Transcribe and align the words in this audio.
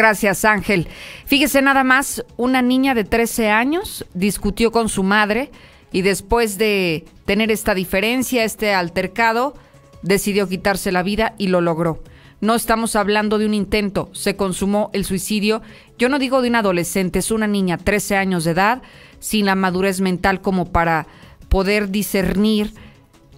Gracias, 0.00 0.46
Ángel. 0.46 0.88
Fíjese 1.26 1.60
nada 1.60 1.84
más, 1.84 2.24
una 2.38 2.62
niña 2.62 2.94
de 2.94 3.04
13 3.04 3.50
años 3.50 4.06
discutió 4.14 4.72
con 4.72 4.88
su 4.88 5.02
madre 5.02 5.50
y 5.92 6.00
después 6.00 6.56
de 6.56 7.04
tener 7.26 7.50
esta 7.50 7.74
diferencia, 7.74 8.44
este 8.44 8.72
altercado, 8.72 9.52
decidió 10.00 10.48
quitarse 10.48 10.90
la 10.90 11.02
vida 11.02 11.34
y 11.36 11.48
lo 11.48 11.60
logró. 11.60 12.02
No 12.40 12.54
estamos 12.54 12.96
hablando 12.96 13.36
de 13.36 13.44
un 13.44 13.52
intento, 13.52 14.08
se 14.14 14.36
consumó 14.36 14.88
el 14.94 15.04
suicidio. 15.04 15.60
Yo 15.98 16.08
no 16.08 16.18
digo 16.18 16.40
de 16.40 16.48
un 16.48 16.54
adolescente, 16.56 17.18
es 17.18 17.30
una 17.30 17.46
niña, 17.46 17.76
13 17.76 18.16
años 18.16 18.44
de 18.44 18.52
edad, 18.52 18.80
sin 19.18 19.44
la 19.44 19.54
madurez 19.54 20.00
mental 20.00 20.40
como 20.40 20.72
para 20.72 21.08
poder 21.50 21.90
discernir 21.90 22.72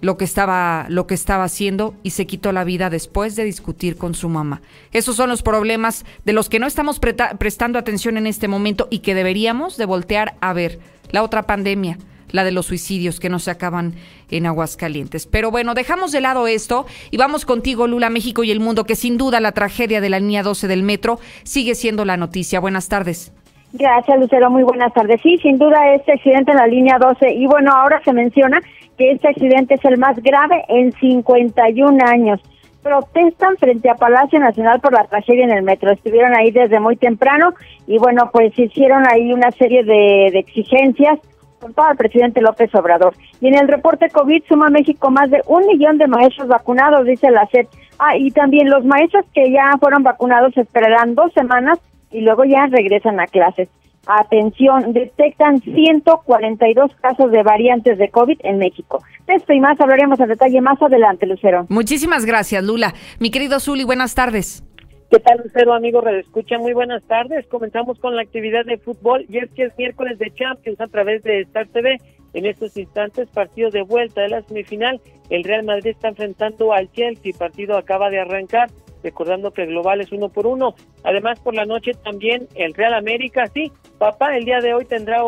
lo 0.03 0.17
que 0.17 0.25
estaba 0.25 0.85
lo 0.89 1.07
que 1.07 1.13
estaba 1.13 1.45
haciendo 1.45 1.95
y 2.03 2.09
se 2.09 2.27
quitó 2.27 2.51
la 2.51 2.65
vida 2.65 2.89
después 2.89 3.37
de 3.37 3.45
discutir 3.45 3.95
con 3.95 4.13
su 4.13 4.27
mamá. 4.27 4.61
Esos 4.91 5.15
son 5.15 5.29
los 5.29 5.41
problemas 5.41 6.05
de 6.25 6.33
los 6.33 6.49
que 6.49 6.59
no 6.59 6.67
estamos 6.67 6.99
prestando 6.99 7.79
atención 7.79 8.17
en 8.17 8.27
este 8.27 8.49
momento 8.49 8.89
y 8.91 8.99
que 8.99 9.15
deberíamos 9.15 9.77
de 9.77 9.85
voltear 9.85 10.35
a 10.41 10.51
ver. 10.51 10.79
La 11.11 11.23
otra 11.23 11.43
pandemia, 11.43 11.97
la 12.31 12.43
de 12.43 12.51
los 12.51 12.65
suicidios 12.65 13.21
que 13.21 13.29
no 13.29 13.39
se 13.39 13.51
acaban 13.51 13.93
en 14.29 14.45
Aguascalientes. 14.45 15.25
Pero 15.25 15.51
bueno, 15.51 15.73
dejamos 15.73 16.11
de 16.11 16.19
lado 16.19 16.47
esto 16.47 16.85
y 17.09 17.15
vamos 17.15 17.45
contigo, 17.45 17.87
Lula, 17.87 18.09
México 18.09 18.43
y 18.43 18.51
el 18.51 18.59
mundo, 18.59 18.83
que 18.83 18.97
sin 18.97 19.17
duda 19.17 19.39
la 19.39 19.53
tragedia 19.53 20.01
de 20.01 20.09
la 20.09 20.19
línea 20.19 20.43
12 20.43 20.67
del 20.67 20.83
metro 20.83 21.19
sigue 21.43 21.75
siendo 21.75 22.03
la 22.03 22.17
noticia. 22.17 22.59
Buenas 22.59 22.89
tardes. 22.89 23.31
Gracias, 23.71 24.19
Lucero. 24.19 24.51
Muy 24.51 24.63
buenas 24.63 24.93
tardes. 24.93 25.19
Sí, 25.21 25.37
sin 25.37 25.57
duda 25.57 25.95
este 25.95 26.11
accidente 26.11 26.51
en 26.51 26.57
la 26.57 26.67
línea 26.67 26.99
12. 26.99 27.33
Y 27.33 27.47
bueno, 27.47 27.71
ahora 27.71 28.01
se 28.03 28.13
menciona 28.13 28.61
que 29.03 29.11
este 29.11 29.27
accidente 29.27 29.73
es 29.73 29.83
el 29.83 29.97
más 29.97 30.17
grave 30.23 30.63
en 30.69 30.93
51 30.93 32.05
años. 32.05 32.39
Protestan 32.81 33.57
frente 33.57 33.89
a 33.89 33.95
Palacio 33.95 34.39
Nacional 34.39 34.79
por 34.79 34.93
la 34.93 35.03
tragedia 35.03 35.43
en 35.43 35.51
el 35.51 35.61
metro. 35.61 35.91
Estuvieron 35.91 36.33
ahí 36.33 36.51
desde 36.51 36.79
muy 36.79 36.95
temprano 36.95 37.53
y 37.85 37.97
bueno, 37.97 38.29
pues 38.31 38.57
hicieron 38.57 39.05
ahí 39.05 39.33
una 39.33 39.51
serie 39.51 39.83
de, 39.83 40.27
exigencias 40.39 41.19
con 41.59 41.73
todo 41.73 41.91
el 41.91 41.97
presidente 41.97 42.39
López 42.39 42.73
Obrador. 42.75 43.13
Y 43.41 43.47
en 43.47 43.55
el 43.55 43.67
reporte 43.67 44.09
COVID 44.09 44.43
suma 44.47 44.69
México 44.69 45.11
más 45.11 45.29
de 45.29 45.41
un 45.47 45.65
millón 45.67 45.97
de 45.97 46.07
maestros 46.07 46.47
vacunados, 46.47 47.05
dice 47.05 47.29
la 47.29 47.45
SED. 47.47 47.67
Ah, 47.99 48.15
y 48.15 48.31
también 48.31 48.69
los 48.69 48.85
maestros 48.85 49.25
que 49.33 49.51
ya 49.51 49.73
fueron 49.81 50.03
vacunados 50.03 50.55
esperarán 50.55 51.13
dos 51.13 51.33
semanas 51.33 51.77
y 52.09 52.21
luego 52.21 52.45
ya 52.45 52.67
regresan 52.67 53.19
a 53.19 53.27
clases. 53.27 53.67
Atención, 54.05 54.91
detectan 54.91 55.61
142 55.61 56.91
casos 56.95 57.31
de 57.31 57.41
variantes 57.41 57.97
de 57.97 58.09
COVID 58.09 58.37
en 58.43 58.57
México. 58.57 59.01
De 59.27 59.35
esto 59.35 59.53
y 59.53 59.61
más 59.61 59.79
hablaremos 59.79 60.19
en 60.19 60.27
detalle 60.27 60.59
más 60.59 60.81
adelante, 60.81 61.25
Lucero. 61.25 61.65
Muchísimas 61.69 62.25
gracias, 62.25 62.63
Lula. 62.63 62.93
Mi 63.19 63.31
querido 63.31 63.61
Zuli, 63.61 63.85
buenas 63.85 64.13
tardes. 64.13 64.61
¿Qué 65.09 65.19
tal, 65.19 65.41
Lucero, 65.43 65.73
amigo 65.73 66.05
Escucha? 66.07 66.57
Muy 66.57 66.73
buenas 66.73 67.03
tardes. 67.03 67.47
Comenzamos 67.47 67.97
con 67.99 68.15
la 68.15 68.23
actividad 68.23 68.65
de 68.65 68.77
fútbol 68.77 69.25
y 69.29 69.37
es 69.37 69.49
que 69.51 69.65
es 69.65 69.77
miércoles 69.77 70.17
de 70.19 70.33
Champions 70.33 70.81
a 70.81 70.87
través 70.87 71.23
de 71.23 71.41
Star 71.41 71.67
TV. 71.67 71.97
En 72.33 72.47
estos 72.47 72.75
instantes, 72.75 73.29
partido 73.29 73.69
de 73.69 73.83
vuelta 73.83 74.21
de 74.21 74.29
la 74.29 74.41
semifinal. 74.41 74.99
El 75.29 75.43
Real 75.43 75.63
Madrid 75.63 75.91
está 75.91 76.09
enfrentando 76.09 76.73
al 76.73 76.91
Chelsea. 76.91 77.31
Partido 77.37 77.77
acaba 77.77 78.09
de 78.09 78.19
arrancar 78.19 78.69
recordando 79.03 79.51
que 79.51 79.65
global 79.65 80.01
es 80.01 80.11
uno 80.11 80.29
por 80.29 80.47
uno. 80.47 80.75
Además, 81.03 81.39
por 81.39 81.53
la 81.53 81.65
noche 81.65 81.91
también 82.03 82.47
el 82.55 82.73
Real 82.73 82.93
América, 82.93 83.47
sí, 83.53 83.71
papá, 83.97 84.35
el 84.35 84.45
día 84.45 84.59
de 84.59 84.73
hoy 84.73 84.85
tendrá 84.85 85.21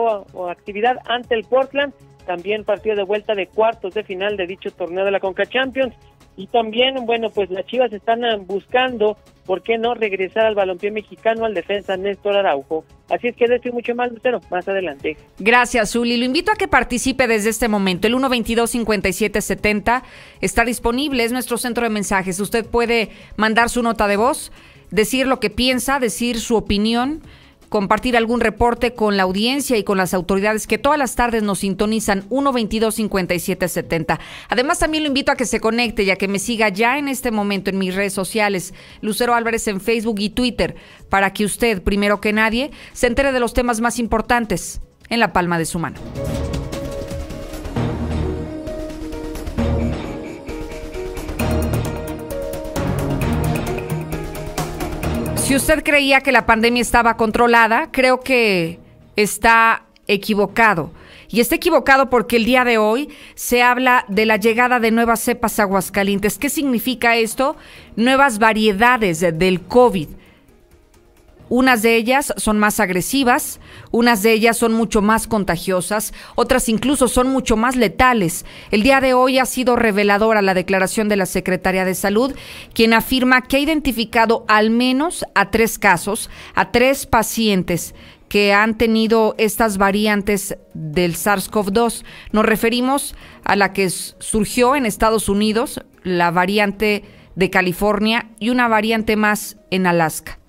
actividad 0.50 0.98
ante 1.06 1.36
el 1.36 1.44
Portland, 1.44 1.94
también 2.26 2.64
partido 2.64 2.96
de 2.96 3.04
vuelta 3.04 3.36
de 3.36 3.48
cuartos 3.48 3.94
de 3.94 4.04
final 4.04 4.38
de 4.38 4.48
dicho 4.48 4.72
torneo 4.72 5.06
de 5.06 5.12
la 5.12 5.20
Conca 5.20 5.46
Champions. 5.46 5.94
Y 6.38 6.48
también, 6.48 7.06
bueno, 7.06 7.30
pues 7.30 7.50
las 7.50 7.66
Chivas 7.66 7.94
están 7.94 8.22
buscando, 8.46 9.18
¿por 9.46 9.62
qué 9.62 9.78
no 9.78 9.94
regresar 9.94 10.46
al 10.46 10.56
balompié 10.56 10.92
mexicano 10.92 11.46
al 11.46 11.54
defensa 11.54 11.98
Néstor 11.98 12.36
Araujo? 12.36 12.84
Así 13.10 13.28
es 13.28 13.36
que 13.36 13.48
de 13.48 13.72
mucho 13.72 13.94
más, 13.96 14.12
Lucero, 14.12 14.42
más 14.50 14.68
adelante. 14.68 15.18
Gracias, 15.40 15.92
Zuli. 15.92 16.18
Lo 16.18 16.26
invito 16.26 16.52
a 16.52 16.56
que 16.56 16.68
participe 16.68 17.28
desde 17.28 17.50
este 17.50 17.68
momento. 17.68 18.08
El 18.08 18.16
122-5770 18.16 20.04
está 20.42 20.66
disponible, 20.66 21.24
es 21.24 21.32
nuestro 21.32 21.58
centro 21.58 21.84
de 21.84 21.90
mensajes. 21.90 22.40
Usted 22.40 22.66
puede 22.66 23.10
mandar 23.38 23.70
su 23.70 23.84
nota 23.84 24.08
de 24.08 24.18
voz, 24.18 24.52
decir 24.90 25.28
lo 25.28 25.40
que 25.40 25.50
piensa, 25.50 26.00
decir 26.00 26.40
su 26.40 26.56
opinión 26.56 27.22
compartir 27.76 28.16
algún 28.16 28.40
reporte 28.40 28.94
con 28.94 29.18
la 29.18 29.24
audiencia 29.24 29.76
y 29.76 29.84
con 29.84 29.98
las 29.98 30.14
autoridades 30.14 30.66
que 30.66 30.78
todas 30.78 30.98
las 30.98 31.16
tardes 31.16 31.44
nos 31.44 31.60
sintonizan 31.60 32.24
122-5770. 32.30 34.18
Además, 34.48 34.80
también 34.80 35.04
lo 35.04 35.10
invito 35.10 35.34
a 35.34 35.36
que 35.36 35.46
se 35.46 35.60
conecte 35.60 36.04
y 36.04 36.10
a 36.10 36.16
que 36.16 36.30
me 36.30 36.40
siga 36.40 36.70
ya 36.70 36.98
en 36.98 37.10
este 37.10 37.32
momento 37.32 37.70
en 37.70 37.78
mis 37.78 37.94
redes 37.94 38.14
sociales, 38.14 38.74
Lucero 39.02 39.36
Álvarez 39.36 39.68
en 39.68 39.82
Facebook 39.82 40.22
y 40.22 40.30
Twitter, 40.30 40.78
para 41.10 41.34
que 41.34 41.44
usted, 41.44 41.82
primero 41.82 42.22
que 42.22 42.32
nadie, 42.32 42.72
se 42.94 43.08
entere 43.08 43.34
de 43.34 43.42
los 43.42 43.54
temas 43.54 43.82
más 43.82 44.00
importantes 44.00 44.80
en 45.10 45.20
la 45.20 45.34
palma 45.34 45.58
de 45.58 45.66
su 45.66 45.78
mano. 45.78 46.00
Si 55.56 55.60
usted 55.60 55.86
creía 55.86 56.20
que 56.20 56.34
la 56.34 56.46
pandemia 56.46 56.82
estaba 56.82 57.16
controlada, 57.16 57.88
creo 57.90 58.20
que 58.20 58.78
está 59.16 59.86
equivocado. 60.06 60.92
Y 61.30 61.40
está 61.40 61.56
equivocado 61.56 62.10
porque 62.10 62.36
el 62.36 62.44
día 62.44 62.66
de 62.66 62.78
hoy 62.78 63.08
se 63.36 63.64
habla 63.64 64.04
de 64.10 64.26
la 64.26 64.36
llegada 64.36 64.82
de 64.82 64.92
nuevas 64.92 65.22
cepas 65.22 65.58
aguascalientes. 65.62 66.38
¿Qué 66.38 66.50
significa 66.50 67.16
esto? 67.16 67.56
Nuevas 67.96 68.38
variedades 68.38 69.22
del 69.22 69.62
COVID. 69.62 70.10
Unas 71.50 71.82
de 71.84 71.96
ellas 71.96 72.34
son 72.38 72.58
más 72.58 72.80
agresivas, 72.80 73.60
unas 73.92 74.24
de 74.24 74.32
ellas 74.32 74.58
son 74.58 74.74
mucho 74.74 75.02
más 75.02 75.28
contagiosas, 75.28 76.14
otras 76.36 76.70
incluso 76.70 77.08
son 77.08 77.30
mucho 77.30 77.56
más 77.56 77.76
letales. 77.76 78.46
El 78.72 78.82
día 78.82 79.00
de 79.00 79.14
hoy 79.14 79.38
ha 79.38 79.46
sido 79.46 79.76
reveladora 79.76 80.42
la 80.42 80.56
declaración 80.56 81.08
de 81.08 81.18
la 81.18 81.28
Secretaría 81.28 81.86
de 81.86 81.94
Salud, 81.94 82.34
quien 82.74 82.94
afirma 82.94 83.42
que 83.42 83.58
ha 83.58 83.60
identificado 83.60 84.46
al 84.48 84.72
menos 84.72 85.24
a 85.36 85.52
tres 85.52 85.78
casos, 85.78 86.30
a 86.56 86.72
tres 86.72 87.06
pacientes 87.06 87.94
que 88.28 88.54
han 88.54 88.78
tenido 88.78 89.36
estas 89.38 89.78
variantes 89.78 90.58
del 90.74 91.16
SARS-CoV-2. 91.16 92.04
Nos 92.32 92.46
referimos 92.46 93.16
a 93.44 93.56
la 93.56 93.72
que 93.72 93.90
surgió 93.90 94.76
en 94.76 94.86
Estados 94.86 95.30
Unidos, 95.30 95.82
la 96.04 96.32
variante 96.32 97.04
de 97.36 97.50
California 97.50 98.30
y 98.40 98.50
una 98.50 98.68
variante 98.68 99.16
más 99.16 99.58
en 99.70 99.88
Alaska. 99.88 100.40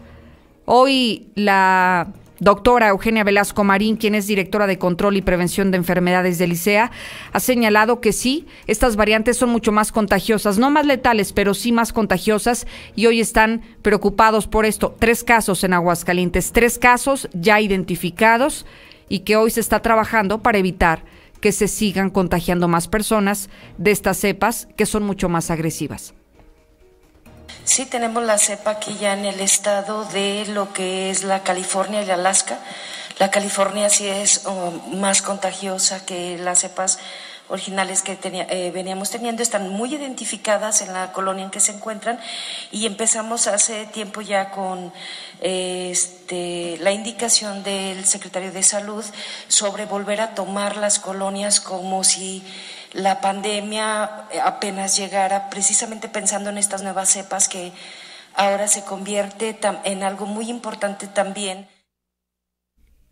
Hoy 0.68 1.28
la 1.36 2.08
doctora 2.40 2.88
Eugenia 2.88 3.22
Velasco 3.22 3.62
Marín, 3.62 3.96
quien 3.96 4.16
es 4.16 4.26
directora 4.26 4.66
de 4.66 4.78
Control 4.78 5.16
y 5.16 5.22
Prevención 5.22 5.70
de 5.70 5.76
Enfermedades 5.76 6.38
del 6.38 6.52
ICEA, 6.52 6.90
ha 7.32 7.38
señalado 7.40 8.00
que 8.00 8.12
sí, 8.12 8.48
estas 8.66 8.96
variantes 8.96 9.36
son 9.36 9.50
mucho 9.50 9.70
más 9.70 9.92
contagiosas, 9.92 10.58
no 10.58 10.68
más 10.72 10.84
letales, 10.84 11.32
pero 11.32 11.54
sí 11.54 11.70
más 11.70 11.92
contagiosas 11.92 12.66
y 12.96 13.06
hoy 13.06 13.20
están 13.20 13.62
preocupados 13.82 14.48
por 14.48 14.66
esto. 14.66 14.96
Tres 14.98 15.22
casos 15.22 15.62
en 15.62 15.72
Aguascalientes, 15.72 16.50
tres 16.50 16.80
casos 16.80 17.28
ya 17.32 17.60
identificados 17.60 18.66
y 19.08 19.20
que 19.20 19.36
hoy 19.36 19.52
se 19.52 19.60
está 19.60 19.82
trabajando 19.82 20.42
para 20.42 20.58
evitar 20.58 21.04
que 21.40 21.52
se 21.52 21.68
sigan 21.68 22.10
contagiando 22.10 22.66
más 22.66 22.88
personas 22.88 23.50
de 23.78 23.92
estas 23.92 24.16
cepas 24.16 24.66
que 24.76 24.84
son 24.84 25.04
mucho 25.04 25.28
más 25.28 25.52
agresivas. 25.52 26.12
Sí, 27.66 27.84
tenemos 27.84 28.22
la 28.22 28.38
cepa 28.38 28.70
aquí 28.70 28.96
ya 28.96 29.12
en 29.12 29.24
el 29.24 29.40
estado 29.40 30.04
de 30.04 30.46
lo 30.46 30.72
que 30.72 31.10
es 31.10 31.24
la 31.24 31.42
California 31.42 32.04
y 32.04 32.10
Alaska. 32.10 32.60
La 33.18 33.32
California 33.32 33.90
sí 33.90 34.06
es 34.06 34.46
oh, 34.46 34.70
más 34.94 35.20
contagiosa 35.20 36.06
que 36.06 36.38
las 36.38 36.60
cepas 36.60 37.00
originales 37.48 38.02
que 38.02 38.16
eh, 38.22 38.70
veníamos 38.72 39.10
teniendo 39.10 39.42
están 39.42 39.68
muy 39.68 39.92
identificadas 39.92 40.80
en 40.80 40.92
la 40.92 41.12
colonia 41.12 41.44
en 41.44 41.50
que 41.50 41.58
se 41.58 41.72
encuentran 41.72 42.20
y 42.70 42.86
empezamos 42.86 43.48
hace 43.48 43.86
tiempo 43.86 44.20
ya 44.20 44.50
con 44.52 44.92
este, 45.40 46.78
la 46.78 46.92
indicación 46.92 47.64
del 47.64 48.04
secretario 48.04 48.52
de 48.52 48.62
Salud 48.62 49.04
sobre 49.48 49.86
volver 49.86 50.20
a 50.20 50.36
tomar 50.36 50.76
las 50.76 51.00
colonias 51.00 51.60
como 51.60 52.04
si 52.04 52.44
la 52.96 53.20
pandemia 53.20 54.26
apenas 54.44 54.96
llegara, 54.96 55.50
precisamente 55.50 56.08
pensando 56.08 56.50
en 56.50 56.58
estas 56.58 56.82
nuevas 56.82 57.10
cepas 57.10 57.48
que 57.48 57.72
ahora 58.34 58.68
se 58.68 58.84
convierte 58.84 59.58
en 59.84 60.02
algo 60.02 60.24
muy 60.24 60.48
importante 60.48 61.06
también 61.06 61.68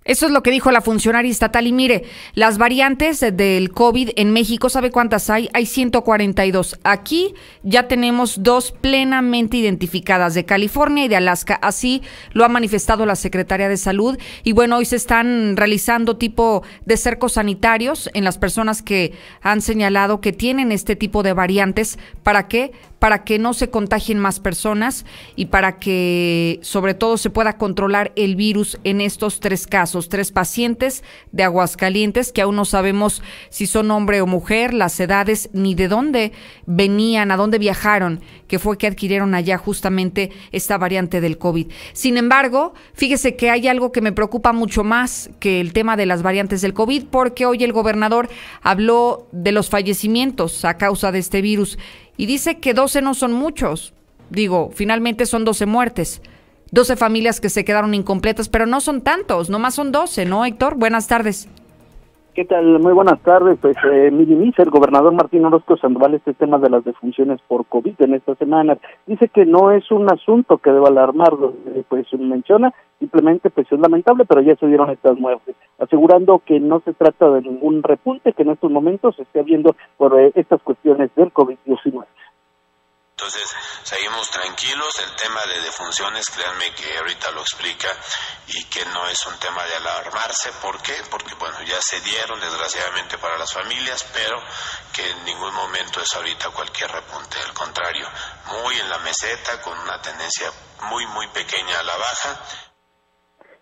eso 0.04 0.26
es 0.26 0.32
lo 0.32 0.42
que 0.42 0.50
dijo 0.50 0.70
la 0.70 0.82
funcionaria 0.82 1.30
estatal. 1.30 1.66
Y 1.66 1.72
mire, 1.72 2.04
las 2.34 2.58
variantes 2.58 3.20
del 3.20 3.70
COVID 3.70 4.10
en 4.16 4.32
México, 4.32 4.68
¿sabe 4.68 4.90
cuántas 4.90 5.30
hay? 5.30 5.48
Hay 5.54 5.64
142. 5.64 6.78
Aquí 6.84 7.34
ya 7.62 7.88
tenemos 7.88 8.42
dos 8.42 8.72
plenamente 8.72 9.56
identificadas, 9.56 10.34
de 10.34 10.44
California 10.44 11.06
y 11.06 11.08
de 11.08 11.16
Alaska. 11.16 11.54
Así 11.54 12.02
lo 12.32 12.44
ha 12.44 12.48
manifestado 12.48 13.06
la 13.06 13.16
Secretaría 13.16 13.68
de 13.68 13.78
Salud. 13.78 14.18
Y 14.42 14.52
bueno, 14.52 14.76
hoy 14.76 14.84
se 14.84 14.96
están 14.96 15.56
realizando 15.56 16.18
tipo 16.18 16.62
de 16.84 16.96
cercos 16.98 17.32
sanitarios 17.32 18.10
en 18.12 18.24
las 18.24 18.36
personas 18.36 18.82
que 18.82 19.12
han 19.40 19.62
señalado 19.62 20.20
que 20.20 20.32
tienen 20.32 20.70
este 20.70 20.96
tipo 20.96 21.22
de 21.22 21.32
variantes. 21.32 21.98
¿Para 22.22 22.46
qué? 22.46 22.72
Para 23.04 23.22
que 23.22 23.38
no 23.38 23.52
se 23.52 23.68
contagien 23.68 24.18
más 24.18 24.40
personas 24.40 25.04
y 25.36 25.44
para 25.44 25.78
que 25.78 26.58
sobre 26.62 26.94
todo 26.94 27.18
se 27.18 27.28
pueda 27.28 27.58
controlar 27.58 28.12
el 28.16 28.34
virus 28.34 28.78
en 28.82 29.02
estos 29.02 29.40
tres 29.40 29.66
casos, 29.66 30.08
tres 30.08 30.32
pacientes 30.32 31.04
de 31.30 31.42
Aguascalientes 31.42 32.32
que 32.32 32.40
aún 32.40 32.56
no 32.56 32.64
sabemos 32.64 33.22
si 33.50 33.66
son 33.66 33.90
hombre 33.90 34.22
o 34.22 34.26
mujer, 34.26 34.72
las 34.72 34.98
edades 35.00 35.50
ni 35.52 35.74
de 35.74 35.88
dónde 35.88 36.32
venían, 36.64 37.30
a 37.30 37.36
dónde 37.36 37.58
viajaron, 37.58 38.22
que 38.48 38.58
fue 38.58 38.78
que 38.78 38.86
adquirieron 38.86 39.34
allá 39.34 39.58
justamente 39.58 40.30
esta 40.50 40.78
variante 40.78 41.20
del 41.20 41.36
COVID. 41.36 41.70
Sin 41.92 42.16
embargo, 42.16 42.72
fíjese 42.94 43.36
que 43.36 43.50
hay 43.50 43.68
algo 43.68 43.92
que 43.92 44.00
me 44.00 44.12
preocupa 44.12 44.54
mucho 44.54 44.82
más 44.82 45.28
que 45.40 45.60
el 45.60 45.74
tema 45.74 45.98
de 45.98 46.06
las 46.06 46.22
variantes 46.22 46.62
del 46.62 46.72
COVID, 46.72 47.04
porque 47.10 47.44
hoy 47.44 47.64
el 47.64 47.74
gobernador 47.74 48.30
habló 48.62 49.28
de 49.30 49.52
los 49.52 49.68
fallecimientos 49.68 50.64
a 50.64 50.78
causa 50.78 51.12
de 51.12 51.18
este 51.18 51.42
virus 51.42 51.76
y 52.16 52.26
dice 52.26 52.58
que 52.58 52.74
12 52.74 53.02
no 53.02 53.14
son 53.14 53.32
muchos. 53.32 53.94
Digo, 54.30 54.70
finalmente 54.74 55.26
son 55.26 55.44
12 55.44 55.66
muertes. 55.66 56.22
12 56.70 56.96
familias 56.96 57.40
que 57.40 57.50
se 57.50 57.64
quedaron 57.64 57.94
incompletas, 57.94 58.48
pero 58.48 58.66
no 58.66 58.80
son 58.80 59.00
tantos, 59.00 59.48
nomás 59.48 59.74
son 59.74 59.92
12, 59.92 60.24
¿no, 60.24 60.44
Héctor? 60.44 60.74
Buenas 60.76 61.06
tardes. 61.06 61.48
¿Qué 62.34 62.44
tal? 62.44 62.80
Muy 62.80 62.92
buenas 62.92 63.20
tardes. 63.20 63.56
Pues 63.60 63.76
eh, 63.84 64.10
minimiza 64.10 64.64
el 64.64 64.70
gobernador 64.70 65.12
Martín 65.12 65.44
Orozco 65.44 65.76
Sandoval 65.76 66.14
este 66.14 66.34
tema 66.34 66.58
de 66.58 66.68
las 66.68 66.82
defunciones 66.84 67.40
por 67.46 67.64
COVID 67.66 67.94
en 68.00 68.14
esta 68.14 68.34
semana. 68.34 68.76
Dice 69.06 69.28
que 69.28 69.46
no 69.46 69.70
es 69.70 69.88
un 69.92 70.10
asunto 70.10 70.58
que 70.58 70.72
deba 70.72 70.88
alarmar, 70.88 71.30
pues 71.88 72.12
menciona, 72.18 72.74
simplemente 72.98 73.50
pues 73.50 73.70
es 73.70 73.78
lamentable, 73.78 74.24
pero 74.24 74.40
ya 74.40 74.56
se 74.56 74.66
dieron 74.66 74.90
estas 74.90 75.16
muertes, 75.16 75.54
asegurando 75.78 76.42
que 76.44 76.58
no 76.58 76.80
se 76.80 76.92
trata 76.92 77.30
de 77.30 77.42
ningún 77.42 77.84
repunte 77.84 78.32
que 78.32 78.42
en 78.42 78.50
estos 78.50 78.70
momentos 78.72 79.14
se 79.14 79.22
esté 79.22 79.44
viendo 79.44 79.76
por 79.96 80.18
eh, 80.18 80.32
estas 80.34 80.60
cuestiones 80.62 81.14
del 81.14 81.32
COVID-19. 81.32 82.04
Entonces, 83.24 83.56
seguimos 83.84 84.30
tranquilos. 84.30 85.00
El 85.00 85.16
tema 85.16 85.40
de 85.48 85.64
defunciones, 85.64 86.28
créanme 86.28 86.76
que 86.76 86.98
ahorita 86.98 87.30
lo 87.30 87.40
explica 87.40 87.88
y 88.48 88.62
que 88.68 88.84
no 88.92 89.08
es 89.08 89.24
un 89.24 89.32
tema 89.40 89.64
de 89.64 89.76
alarmarse. 89.76 90.52
¿Por 90.60 90.76
qué? 90.82 90.92
Porque, 91.10 91.32
bueno, 91.40 91.56
ya 91.64 91.80
se 91.80 92.02
dieron, 92.02 92.38
desgraciadamente, 92.38 93.16
para 93.16 93.38
las 93.38 93.50
familias, 93.50 94.04
pero 94.12 94.36
que 94.92 95.08
en 95.08 95.24
ningún 95.24 95.54
momento 95.54 96.02
es 96.02 96.14
ahorita 96.14 96.50
cualquier 96.50 96.92
repunte. 96.92 97.40
Al 97.48 97.54
contrario, 97.54 98.06
muy 98.60 98.76
en 98.76 98.90
la 98.90 98.98
meseta, 98.98 99.56
con 99.62 99.72
una 99.78 99.96
tendencia 100.02 100.52
muy, 100.90 101.06
muy 101.06 101.26
pequeña 101.28 101.80
a 101.80 101.82
la 101.82 101.96
baja 101.96 102.40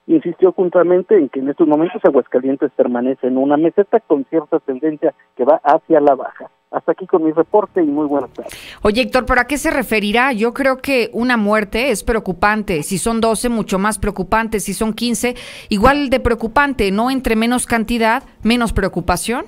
insistió 0.08 0.50
juntamente 0.50 1.16
en 1.16 1.28
que 1.28 1.38
en 1.38 1.48
estos 1.48 1.68
momentos 1.68 2.04
Aguascalientes 2.04 2.72
permanece 2.72 3.28
en 3.28 3.36
una 3.36 3.56
meseta 3.56 4.00
con 4.00 4.24
cierta 4.24 4.58
tendencia 4.58 5.14
que 5.36 5.44
va 5.44 5.60
hacia 5.62 6.00
la 6.00 6.16
baja. 6.16 6.50
Hasta 6.72 6.92
aquí 6.92 7.06
con 7.06 7.22
mi 7.22 7.32
reporte 7.32 7.82
y 7.82 7.86
muy 7.86 8.06
buenas 8.06 8.30
tardes. 8.30 8.54
Oye, 8.80 9.02
Héctor, 9.02 9.26
¿pero 9.26 9.42
a 9.42 9.44
qué 9.44 9.58
se 9.58 9.70
referirá? 9.70 10.32
Yo 10.32 10.54
creo 10.54 10.78
que 10.78 11.10
una 11.12 11.36
muerte 11.36 11.90
es 11.90 12.02
preocupante. 12.02 12.82
Si 12.82 12.96
son 12.96 13.20
12, 13.20 13.50
mucho 13.50 13.78
más 13.78 13.98
preocupante. 13.98 14.58
Si 14.58 14.72
son 14.72 14.94
15, 14.94 15.36
igual 15.68 16.08
de 16.08 16.20
preocupante. 16.20 16.90
¿No 16.90 17.10
entre 17.10 17.36
menos 17.36 17.66
cantidad, 17.66 18.22
menos 18.42 18.72
preocupación? 18.72 19.44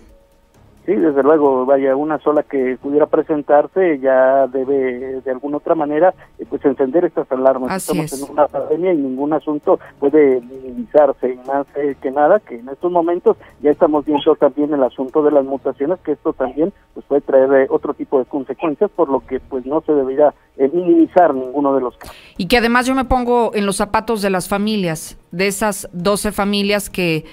Sí, 0.86 0.92
desde 0.94 1.22
luego, 1.22 1.64
vaya, 1.64 1.96
una 1.96 2.18
sola 2.18 2.42
que 2.42 2.76
pudiera 2.82 3.06
presentarse 3.06 3.98
ya 4.00 4.46
debe 4.48 5.22
de 5.22 5.30
alguna 5.30 5.56
otra 5.56 5.74
manera 5.74 6.12
eh, 6.38 6.44
pues 6.46 6.62
encender 6.62 7.06
estas 7.06 7.30
alarmas. 7.32 7.74
Estamos 7.74 8.12
en 8.12 8.30
una 8.30 8.46
pandemia 8.48 8.92
y 8.92 8.98
ningún 8.98 9.32
asunto 9.32 9.80
puede 9.98 10.42
minimizarse 10.42 11.32
y 11.32 11.48
más 11.48 11.66
eh, 11.76 11.96
que 12.02 12.10
nada 12.10 12.38
que 12.40 12.56
en 12.56 12.68
estos 12.68 12.92
momentos 12.92 13.38
ya 13.62 13.70
estamos 13.70 14.04
viendo 14.04 14.36
también 14.36 14.74
el 14.74 14.82
asunto 14.82 15.22
de 15.22 15.30
las 15.30 15.44
mutaciones 15.46 15.98
que 16.00 16.12
esto 16.12 16.34
también 16.34 16.70
pues 16.92 17.06
puede 17.06 17.22
traer 17.22 17.62
eh, 17.62 17.66
otro 17.70 17.94
tipo 17.94 18.18
de 18.18 18.26
consecuencias 18.26 18.90
por 18.90 19.08
lo 19.08 19.20
que 19.20 19.40
pues 19.40 19.64
no 19.64 19.80
se 19.86 19.92
debería 19.92 20.34
minimizar 20.58 21.34
ninguno 21.34 21.74
de 21.74 21.80
los 21.80 21.96
casos. 21.96 22.14
Y 22.36 22.46
que 22.46 22.58
además 22.58 22.86
yo 22.86 22.94
me 22.94 23.06
pongo 23.06 23.52
en 23.54 23.64
los 23.64 23.76
zapatos 23.76 24.20
de 24.20 24.28
las 24.28 24.48
familias, 24.48 25.16
de 25.30 25.46
esas 25.46 25.88
12 25.94 26.30
familias 26.32 26.90
que 26.90 27.24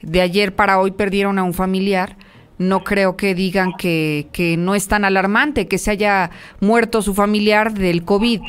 de 0.00 0.20
ayer 0.20 0.54
para 0.54 0.78
hoy 0.78 0.92
perdieron 0.92 1.40
a 1.40 1.42
un 1.42 1.54
familiar 1.54 2.16
no 2.60 2.84
creo 2.84 3.16
que 3.16 3.34
digan 3.34 3.72
que, 3.72 4.28
que 4.32 4.58
no 4.58 4.74
es 4.74 4.86
tan 4.86 5.06
alarmante 5.06 5.66
que 5.66 5.78
se 5.78 5.90
haya 5.90 6.30
muerto 6.60 7.00
su 7.00 7.14
familiar 7.14 7.72
del 7.72 8.04
COVID. 8.04 8.42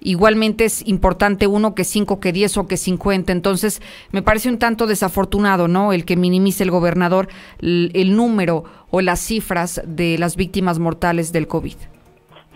Igualmente 0.00 0.64
es 0.64 0.86
importante 0.86 1.46
uno 1.46 1.74
que 1.74 1.84
cinco, 1.84 2.18
que 2.18 2.32
diez 2.32 2.56
o 2.56 2.66
que 2.66 2.78
cincuenta. 2.78 3.30
Entonces, 3.30 3.82
me 4.10 4.22
parece 4.22 4.48
un 4.48 4.58
tanto 4.58 4.86
desafortunado, 4.86 5.68
¿no? 5.68 5.92
El 5.92 6.06
que 6.06 6.16
minimice 6.16 6.62
el 6.62 6.70
gobernador 6.70 7.28
el 7.60 8.16
número 8.16 8.64
o 8.90 9.02
las 9.02 9.20
cifras 9.20 9.82
de 9.84 10.16
las 10.16 10.36
víctimas 10.36 10.78
mortales 10.78 11.30
del 11.32 11.46
COVID. 11.46 11.76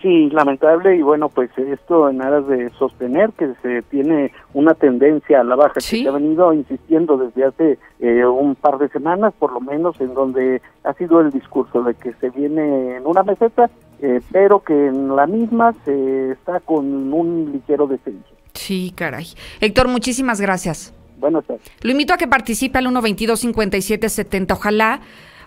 Sí, 0.02 0.28
lamentable 0.30 0.96
y 0.96 1.02
bueno, 1.02 1.28
pues 1.28 1.50
esto 1.56 2.10
en 2.10 2.20
aras 2.20 2.48
de 2.48 2.70
sostener 2.70 3.30
que 3.38 3.52
se 3.62 3.82
tiene 3.82 4.32
una 4.52 4.74
tendencia 4.74 5.40
a 5.40 5.44
la 5.44 5.54
baja 5.54 5.74
que 5.74 5.80
se 5.80 6.08
ha 6.08 6.10
venido 6.10 6.52
insistiendo 6.52 7.16
desde 7.16 7.44
hace 7.44 7.78
eh, 8.00 8.26
un 8.26 8.56
par 8.56 8.78
de 8.78 8.88
semanas, 8.88 9.32
por 9.38 9.52
lo 9.52 9.60
menos, 9.60 10.00
en 10.00 10.12
donde 10.12 10.60
ha 10.82 10.92
sido 10.94 11.20
el 11.20 11.30
discurso 11.30 11.84
de 11.84 11.94
que 11.94 12.14
se 12.14 12.30
viene 12.30 12.96
en 12.96 13.06
una 13.06 13.22
meseta, 13.22 13.70
eh, 14.00 14.20
pero 14.32 14.64
que 14.64 14.88
en 14.88 15.14
la 15.14 15.28
misma 15.28 15.72
se 15.84 16.32
está 16.32 16.58
con 16.58 17.12
un 17.12 17.52
ligero 17.52 17.86
descenso. 17.86 18.28
Sí, 18.54 18.92
caray. 18.96 19.26
Héctor, 19.60 19.86
muchísimas 19.86 20.40
gracias. 20.40 20.92
Buenas 21.18 21.44
tardes. 21.44 21.62
Lo 21.80 21.92
invito 21.92 22.12
a 22.12 22.16
que 22.16 22.26
participe 22.26 22.78
al 22.78 22.86
122-5770. 22.86 24.52
Ojalá, 24.52 25.00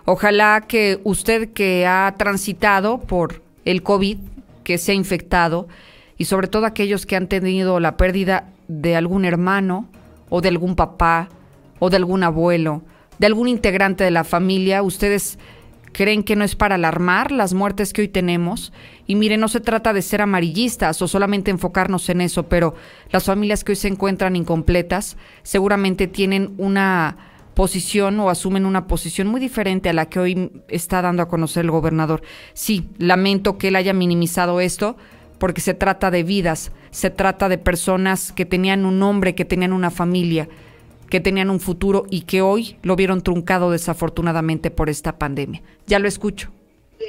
ojalá 0.06 0.62
que 0.66 0.98
usted 1.04 1.52
que 1.52 1.86
ha 1.86 2.14
transitado 2.16 3.00
por 3.00 3.42
el 3.66 3.82
COVID, 3.82 4.16
que 4.66 4.78
se 4.78 4.90
ha 4.90 4.94
infectado 4.96 5.68
y 6.18 6.24
sobre 6.24 6.48
todo 6.48 6.66
aquellos 6.66 7.06
que 7.06 7.14
han 7.14 7.28
tenido 7.28 7.78
la 7.78 7.96
pérdida 7.96 8.48
de 8.66 8.96
algún 8.96 9.24
hermano 9.24 9.88
o 10.28 10.40
de 10.40 10.48
algún 10.48 10.74
papá 10.74 11.28
o 11.78 11.88
de 11.88 11.98
algún 11.98 12.24
abuelo, 12.24 12.82
de 13.20 13.28
algún 13.28 13.46
integrante 13.46 14.02
de 14.02 14.10
la 14.10 14.24
familia, 14.24 14.82
ustedes 14.82 15.38
creen 15.92 16.24
que 16.24 16.34
no 16.34 16.42
es 16.42 16.56
para 16.56 16.74
alarmar 16.74 17.30
las 17.30 17.54
muertes 17.54 17.92
que 17.92 18.00
hoy 18.00 18.08
tenemos. 18.08 18.72
Y 19.06 19.14
mire, 19.14 19.36
no 19.36 19.46
se 19.46 19.60
trata 19.60 19.92
de 19.92 20.02
ser 20.02 20.20
amarillistas 20.20 21.00
o 21.00 21.06
solamente 21.06 21.52
enfocarnos 21.52 22.08
en 22.08 22.20
eso, 22.20 22.48
pero 22.48 22.74
las 23.12 23.22
familias 23.22 23.62
que 23.62 23.70
hoy 23.70 23.76
se 23.76 23.86
encuentran 23.86 24.34
incompletas 24.34 25.16
seguramente 25.44 26.08
tienen 26.08 26.54
una 26.58 27.35
posición 27.56 28.20
o 28.20 28.28
asumen 28.28 28.66
una 28.66 28.86
posición 28.86 29.28
muy 29.28 29.40
diferente 29.40 29.88
a 29.88 29.94
la 29.94 30.10
que 30.10 30.20
hoy 30.20 30.62
está 30.68 31.00
dando 31.00 31.22
a 31.22 31.28
conocer 31.28 31.64
el 31.64 31.70
gobernador. 31.70 32.20
Sí, 32.52 32.90
lamento 32.98 33.56
que 33.56 33.68
él 33.68 33.76
haya 33.76 33.94
minimizado 33.94 34.60
esto 34.60 34.98
porque 35.38 35.62
se 35.62 35.72
trata 35.72 36.10
de 36.10 36.22
vidas, 36.22 36.70
se 36.90 37.08
trata 37.08 37.48
de 37.48 37.56
personas 37.56 38.30
que 38.32 38.44
tenían 38.44 38.84
un 38.84 38.98
nombre, 38.98 39.34
que 39.34 39.46
tenían 39.46 39.72
una 39.72 39.90
familia, 39.90 40.50
que 41.08 41.20
tenían 41.20 41.48
un 41.48 41.58
futuro 41.58 42.04
y 42.10 42.22
que 42.22 42.42
hoy 42.42 42.76
lo 42.82 42.94
vieron 42.94 43.22
truncado 43.22 43.70
desafortunadamente 43.70 44.70
por 44.70 44.90
esta 44.90 45.16
pandemia. 45.16 45.62
Ya 45.86 45.98
lo 45.98 46.08
escucho. 46.08 46.50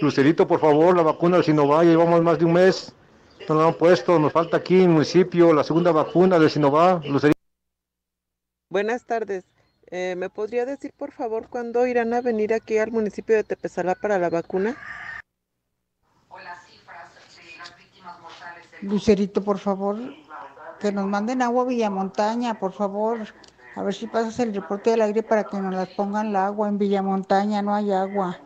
Lucerito, 0.02 0.48
por 0.48 0.62
favor, 0.62 0.96
la 0.96 1.04
vacuna 1.04 1.36
del 1.36 1.44
Sinovac, 1.44 1.84
llevamos 1.84 2.24
más 2.24 2.40
de 2.40 2.46
un 2.46 2.54
mes, 2.54 2.96
no 3.50 3.56
la 3.56 3.68
han 3.68 3.74
puesto, 3.74 4.18
nos 4.18 4.32
falta 4.32 4.56
aquí 4.56 4.76
en 4.76 4.84
el 4.84 4.90
municipio 4.92 5.52
la 5.52 5.66
segunda 5.66 5.92
vacuna 5.92 6.40
del 6.40 6.50
Sinovac. 6.50 7.04
Lucerito. 7.04 7.38
Buenas 8.70 9.06
tardes. 9.06 9.57
Eh, 9.90 10.16
¿Me 10.18 10.30
podría 10.30 10.66
decir, 10.66 10.92
por 10.98 11.12
favor, 11.12 11.48
cuándo 11.48 11.88
irán 11.88 12.14
a 12.14 12.20
venir 12.20 12.54
aquí 12.54 12.78
al 12.78 12.92
municipio 12.92 13.36
de 13.36 13.46
Tepezalá 13.46 13.96
para 13.96 14.20
la 14.20 14.30
vacuna? 14.30 14.76
Lucerito, 18.82 19.42
por 19.44 19.60
favor, 19.60 19.98
que 20.80 20.92
nos 20.92 21.08
manden 21.08 21.42
agua 21.42 21.64
a 21.64 21.68
Villamontaña, 21.68 22.60
por 22.60 22.74
favor. 22.74 23.20
A 23.76 23.84
ver 23.84 23.94
si 23.94 24.08
pasas 24.08 24.40
el 24.40 24.54
reporte 24.54 24.90
del 24.92 25.02
aire 25.02 25.24
para 25.24 25.46
que 25.46 25.58
nos 25.58 25.74
las 25.74 25.88
pongan 25.90 26.28
el 26.28 26.36
agua. 26.36 26.68
En 26.68 26.78
Villamontaña 26.78 27.62
no 27.62 27.74
hay 27.74 27.92
agua. 27.92 28.40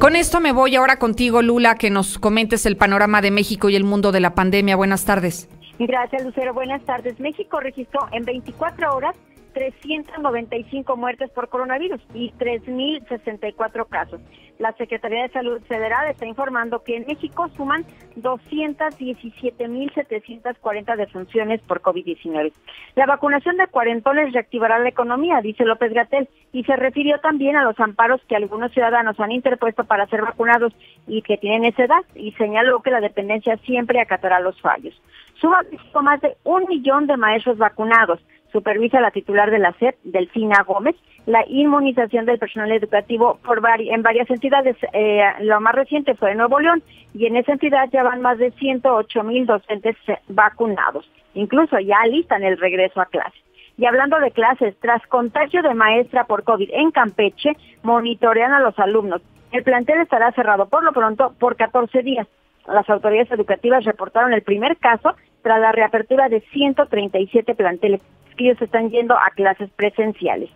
Con 0.00 0.16
esto 0.16 0.40
me 0.40 0.52
voy 0.52 0.74
ahora 0.76 0.98
contigo, 0.98 1.42
Lula, 1.42 1.76
que 1.76 1.90
nos 1.90 2.18
comentes 2.18 2.66
el 2.66 2.76
panorama 2.76 3.20
de 3.22 3.30
México 3.30 3.68
y 3.68 3.76
el 3.76 3.84
mundo 3.84 4.12
de 4.12 4.20
la 4.20 4.34
pandemia. 4.34 4.74
Buenas 4.74 5.04
tardes. 5.04 5.48
Gracias, 5.86 6.22
Lucero. 6.22 6.52
Buenas 6.52 6.84
tardes. 6.84 7.18
México 7.20 7.58
registró 7.58 8.06
en 8.12 8.26
24 8.26 8.94
horas 8.94 9.16
395 9.52 10.96
muertes 10.96 11.30
por 11.30 11.48
coronavirus 11.48 12.00
y 12.14 12.30
3.064 12.32 13.88
casos. 13.88 14.20
La 14.58 14.72
Secretaría 14.72 15.22
de 15.22 15.30
Salud 15.30 15.62
Federal 15.62 16.06
está 16.08 16.26
informando 16.26 16.84
que 16.84 16.96
en 16.96 17.06
México 17.06 17.48
suman 17.56 17.86
217.740 18.16 20.96
defunciones 20.96 21.62
por 21.62 21.80
COVID-19. 21.80 22.52
La 22.94 23.06
vacunación 23.06 23.56
de 23.56 23.68
cuarentones 23.68 24.34
reactivará 24.34 24.78
la 24.78 24.90
economía, 24.90 25.40
dice 25.40 25.64
López 25.64 25.94
Gatel, 25.94 26.28
y 26.52 26.64
se 26.64 26.76
refirió 26.76 27.20
también 27.20 27.56
a 27.56 27.64
los 27.64 27.80
amparos 27.80 28.20
que 28.28 28.36
algunos 28.36 28.70
ciudadanos 28.72 29.18
han 29.18 29.32
interpuesto 29.32 29.84
para 29.84 30.06
ser 30.08 30.20
vacunados 30.22 30.74
y 31.06 31.22
que 31.22 31.38
tienen 31.38 31.64
esa 31.64 31.84
edad, 31.84 32.04
y 32.14 32.32
señaló 32.32 32.80
que 32.80 32.90
la 32.90 33.00
dependencia 33.00 33.56
siempre 33.64 33.98
acatará 34.00 34.40
los 34.40 34.60
fallos. 34.60 35.00
Suma 35.40 35.62
más 36.02 36.20
de 36.20 36.36
un 36.44 36.66
millón 36.66 37.06
de 37.06 37.16
maestros 37.16 37.56
vacunados 37.56 38.20
supervisa 38.52 39.00
la 39.00 39.10
titular 39.10 39.50
de 39.50 39.58
la 39.58 39.72
SEP, 39.72 39.96
Delfina 40.04 40.62
Gómez, 40.62 40.96
la 41.26 41.44
inmunización 41.48 42.26
del 42.26 42.38
personal 42.38 42.72
educativo 42.72 43.38
en 43.78 44.02
varias 44.02 44.30
entidades. 44.30 44.76
Eh, 44.92 45.22
lo 45.40 45.60
más 45.60 45.74
reciente 45.74 46.14
fue 46.14 46.32
en 46.32 46.38
Nuevo 46.38 46.60
León 46.60 46.82
y 47.14 47.26
en 47.26 47.36
esa 47.36 47.52
entidad 47.52 47.88
ya 47.92 48.02
van 48.02 48.22
más 48.22 48.38
de 48.38 48.50
108 48.52 49.22
mil 49.24 49.46
docentes 49.46 49.96
vacunados. 50.28 51.10
Incluso 51.34 51.78
ya 51.78 52.04
listan 52.06 52.42
el 52.42 52.58
regreso 52.58 53.00
a 53.00 53.06
clases. 53.06 53.40
Y 53.76 53.86
hablando 53.86 54.18
de 54.20 54.30
clases, 54.30 54.76
tras 54.80 55.06
contagio 55.06 55.62
de 55.62 55.74
maestra 55.74 56.24
por 56.24 56.44
COVID 56.44 56.68
en 56.72 56.90
Campeche, 56.90 57.56
monitorean 57.82 58.52
a 58.52 58.60
los 58.60 58.78
alumnos. 58.78 59.22
El 59.52 59.62
plantel 59.62 60.00
estará 60.00 60.32
cerrado 60.32 60.68
por 60.68 60.84
lo 60.84 60.92
pronto 60.92 61.34
por 61.38 61.56
14 61.56 62.02
días. 62.02 62.26
Las 62.66 62.88
autoridades 62.90 63.32
educativas 63.32 63.84
reportaron 63.84 64.32
el 64.32 64.42
primer 64.42 64.76
caso 64.76 65.14
tras 65.42 65.60
la 65.60 65.72
reapertura 65.72 66.28
de 66.28 66.40
137 66.52 67.54
planteles 67.54 68.00
ellos 68.40 68.60
están 68.60 68.90
yendo 68.90 69.14
a 69.14 69.30
clases 69.30 69.70
presenciales. 69.76 70.50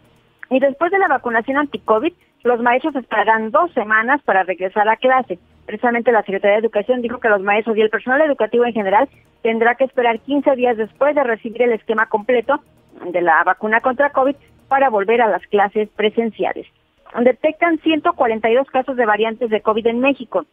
Y 0.50 0.61
después 0.61 0.91
de 0.91 0.99
la 0.99 1.09
vacunación 1.09 1.57
anti-COVID, 1.57 2.12
los 2.45 2.61
maestros 2.61 2.95
esperarán 2.97 3.50
dos 3.50 3.73
semanas 3.73 4.21
para 4.23 4.43
regresar 4.43 4.88
a 4.88 4.97
clase. 4.97 5.38
Precisamente 5.67 6.12
la 6.12 6.23
Secretaría 6.23 6.57
de 6.57 6.61
Educación 6.61 7.00
dijo 7.00 7.19
que 7.19 7.29
los 7.29 7.41
maestros 7.41 7.76
y 7.76 7.81
el 7.81 7.91
personal 7.91 8.21
educativo 8.21 8.64
en 8.67 8.75
general 8.75 9.09
tendrá 9.43 9.75
que 9.76 9.85
esperar 9.85 10.21
15 10.21 10.55
días 10.57 10.76
después 10.76 11.14
de 11.14 11.25
recibir 11.25 11.62
el 11.62 11.73
esquema 11.73 12.07
completo 12.07 12.61
de 13.07 13.23
la 13.23 13.43
vacuna 13.45 13.81
contra 13.81 14.11
COVID 14.11 14.37
para 14.69 14.91
volver 14.91 15.23
a 15.23 15.29
las 15.29 15.47
clases 15.47 15.88
presenciales. 15.97 16.67
Detectan 17.19 17.79
142 17.79 18.69
casos 18.71 18.97
de 18.97 19.07
variantes 19.07 19.49
de 19.49 19.61
COVID 19.61 19.87
en 19.87 20.00
México. 20.00 20.45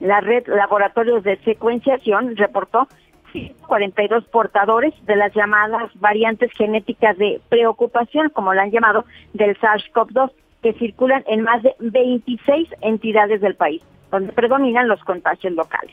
La 0.00 0.20
red 0.20 0.46
Laboratorios 0.46 1.24
de 1.24 1.36
Secuenciación 1.38 2.36
reportó 2.36 2.88
142 3.34 4.24
portadores 4.26 4.94
de 5.06 5.16
las 5.16 5.34
llamadas 5.34 5.90
variantes 5.96 6.52
genéticas 6.52 7.18
de 7.18 7.40
preocupación, 7.48 8.28
como 8.30 8.54
la 8.54 8.62
han 8.62 8.70
llamado, 8.70 9.04
del 9.32 9.58
SARS-CoV-2, 9.58 10.30
que 10.62 10.72
circulan 10.74 11.24
en 11.26 11.42
más 11.42 11.62
de 11.62 11.74
26 11.80 12.68
entidades 12.80 13.40
del 13.40 13.56
país, 13.56 13.82
donde 14.10 14.32
predominan 14.32 14.88
los 14.88 15.02
contagios 15.02 15.52
locales. 15.52 15.92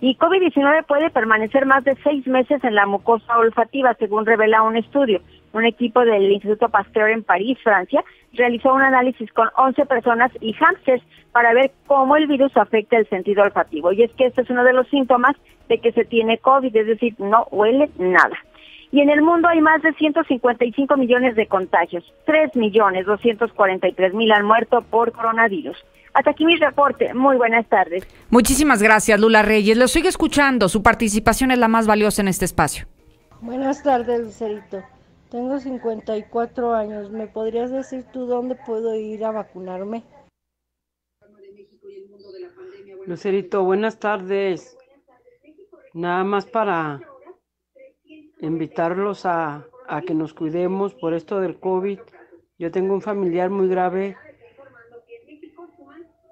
Y 0.00 0.16
COVID-19 0.16 0.84
puede 0.86 1.10
permanecer 1.10 1.64
más 1.64 1.84
de 1.84 1.94
seis 2.02 2.26
meses 2.26 2.64
en 2.64 2.74
la 2.74 2.86
mucosa 2.86 3.38
olfativa, 3.38 3.94
según 3.94 4.26
revela 4.26 4.62
un 4.62 4.76
estudio. 4.76 5.20
Un 5.52 5.64
equipo 5.64 6.04
del 6.04 6.30
Instituto 6.30 6.68
Pasteur 6.68 7.10
en 7.10 7.22
París, 7.24 7.58
Francia, 7.62 8.04
realizó 8.32 8.72
un 8.72 8.82
análisis 8.82 9.32
con 9.32 9.48
11 9.56 9.86
personas 9.86 10.30
y 10.40 10.54
hamsters 10.54 11.02
para 11.32 11.52
ver 11.52 11.72
cómo 11.86 12.16
el 12.16 12.26
virus 12.26 12.56
afecta 12.56 12.96
el 12.96 13.08
sentido 13.08 13.42
olfativo. 13.42 13.92
Y 13.92 14.02
es 14.02 14.12
que 14.12 14.26
este 14.26 14.42
es 14.42 14.50
uno 14.50 14.64
de 14.64 14.72
los 14.72 14.88
síntomas 14.88 15.36
de 15.68 15.78
que 15.78 15.92
se 15.92 16.04
tiene 16.04 16.38
COVID, 16.38 16.74
es 16.74 16.86
decir, 16.86 17.14
no 17.18 17.46
huele 17.50 17.90
nada. 17.98 18.36
Y 18.92 19.00
en 19.00 19.10
el 19.10 19.22
mundo 19.22 19.48
hay 19.48 19.60
más 19.60 19.82
de 19.82 19.92
155 19.92 20.96
millones 20.96 21.36
de 21.36 21.46
contagios. 21.46 22.04
3 22.26 22.56
millones 22.56 23.06
243 23.06 24.14
mil 24.14 24.32
han 24.32 24.44
muerto 24.44 24.82
por 24.82 25.12
coronavirus. 25.12 25.76
Hasta 26.12 26.30
aquí 26.30 26.44
mi 26.44 26.56
reporte. 26.56 27.14
Muy 27.14 27.36
buenas 27.36 27.66
tardes. 27.68 28.04
Muchísimas 28.30 28.82
gracias, 28.82 29.20
Lula 29.20 29.42
Reyes. 29.42 29.78
Lo 29.78 29.86
sigue 29.86 30.08
escuchando. 30.08 30.68
Su 30.68 30.82
participación 30.82 31.52
es 31.52 31.58
la 31.58 31.68
más 31.68 31.86
valiosa 31.86 32.22
en 32.22 32.28
este 32.28 32.44
espacio. 32.44 32.86
Buenas 33.40 33.82
tardes, 33.84 34.20
Lucerito. 34.20 34.82
Tengo 35.30 35.60
54 35.60 36.74
años. 36.74 37.10
¿Me 37.10 37.28
podrías 37.28 37.70
decir 37.70 38.04
tú 38.12 38.26
dónde 38.26 38.56
puedo 38.56 38.96
ir 38.96 39.24
a 39.24 39.30
vacunarme? 39.30 40.02
Lucerito, 43.06 43.62
buenas 43.62 44.00
tardes. 44.00 44.76
Nada 45.94 46.24
más 46.24 46.46
para 46.46 47.00
invitarlos 48.40 49.24
a, 49.24 49.66
a 49.86 50.02
que 50.02 50.14
nos 50.14 50.34
cuidemos 50.34 50.94
por 50.94 51.14
esto 51.14 51.40
del 51.40 51.60
COVID. 51.60 52.00
Yo 52.58 52.70
tengo 52.72 52.92
un 52.92 53.00
familiar 53.00 53.50
muy 53.50 53.68
grave 53.68 54.16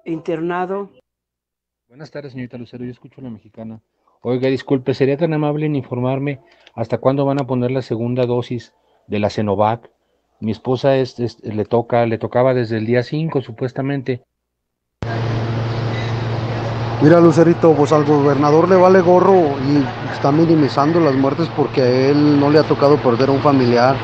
internado. 0.03 0.89
Buenas 1.87 2.11
tardes, 2.11 2.33
señorita 2.33 2.57
Lucero. 2.57 2.83
Yo 2.83 2.91
escucho 2.91 3.21
a 3.21 3.23
la 3.23 3.29
mexicana. 3.29 3.81
Oiga, 4.21 4.49
disculpe, 4.49 4.93
¿sería 4.93 5.15
tan 5.15 5.33
amable 5.33 5.65
en 5.67 5.77
informarme 5.77 6.41
hasta 6.75 6.97
cuándo 6.97 7.25
van 7.25 7.41
a 7.41 7.47
poner 7.47 7.71
la 7.71 7.81
segunda 7.81 8.25
dosis 8.25 8.73
de 9.09 9.19
la 9.19 9.29
Cenovac? 9.29 9.89
Mi 10.39 10.51
esposa 10.51 10.95
es, 10.95 11.17
le 11.43 11.65
toca, 11.65 12.05
le 12.05 12.17
tocaba 12.17 12.53
desde 12.53 12.77
el 12.77 12.85
día 12.85 13.03
5 13.03 13.41
supuestamente. 13.41 14.23
Mira, 17.01 17.19
Lucerito, 17.19 17.73
pues 17.73 17.91
al 17.91 18.05
gobernador 18.05 18.69
le 18.69 18.75
vale 18.75 19.01
gorro 19.01 19.55
y 19.67 19.83
está 20.13 20.31
minimizando 20.31 20.99
las 20.99 21.15
muertes 21.15 21.49
porque 21.55 21.81
a 21.81 22.09
él 22.09 22.39
no 22.39 22.49
le 22.49 22.59
ha 22.59 22.63
tocado 22.63 22.97
perder 22.97 23.29
a 23.29 23.31
un 23.33 23.39
familiar. 23.39 23.95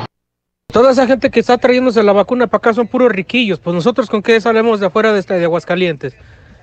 Toda 0.67 0.91
esa 0.91 1.05
gente 1.05 1.29
que 1.29 1.39
está 1.39 1.57
trayéndose 1.57 2.03
la 2.03 2.13
vacuna 2.13 2.47
para 2.47 2.57
acá 2.57 2.73
son 2.73 2.87
puros 2.87 3.11
riquillos. 3.11 3.59
Pues 3.59 3.73
nosotros 3.73 4.09
con 4.09 4.21
qué 4.21 4.39
salimos 4.41 4.79
de 4.79 4.87
afuera 4.87 5.13
de, 5.13 5.19
este, 5.19 5.35
de 5.35 5.45
Aguascalientes. 5.45 6.15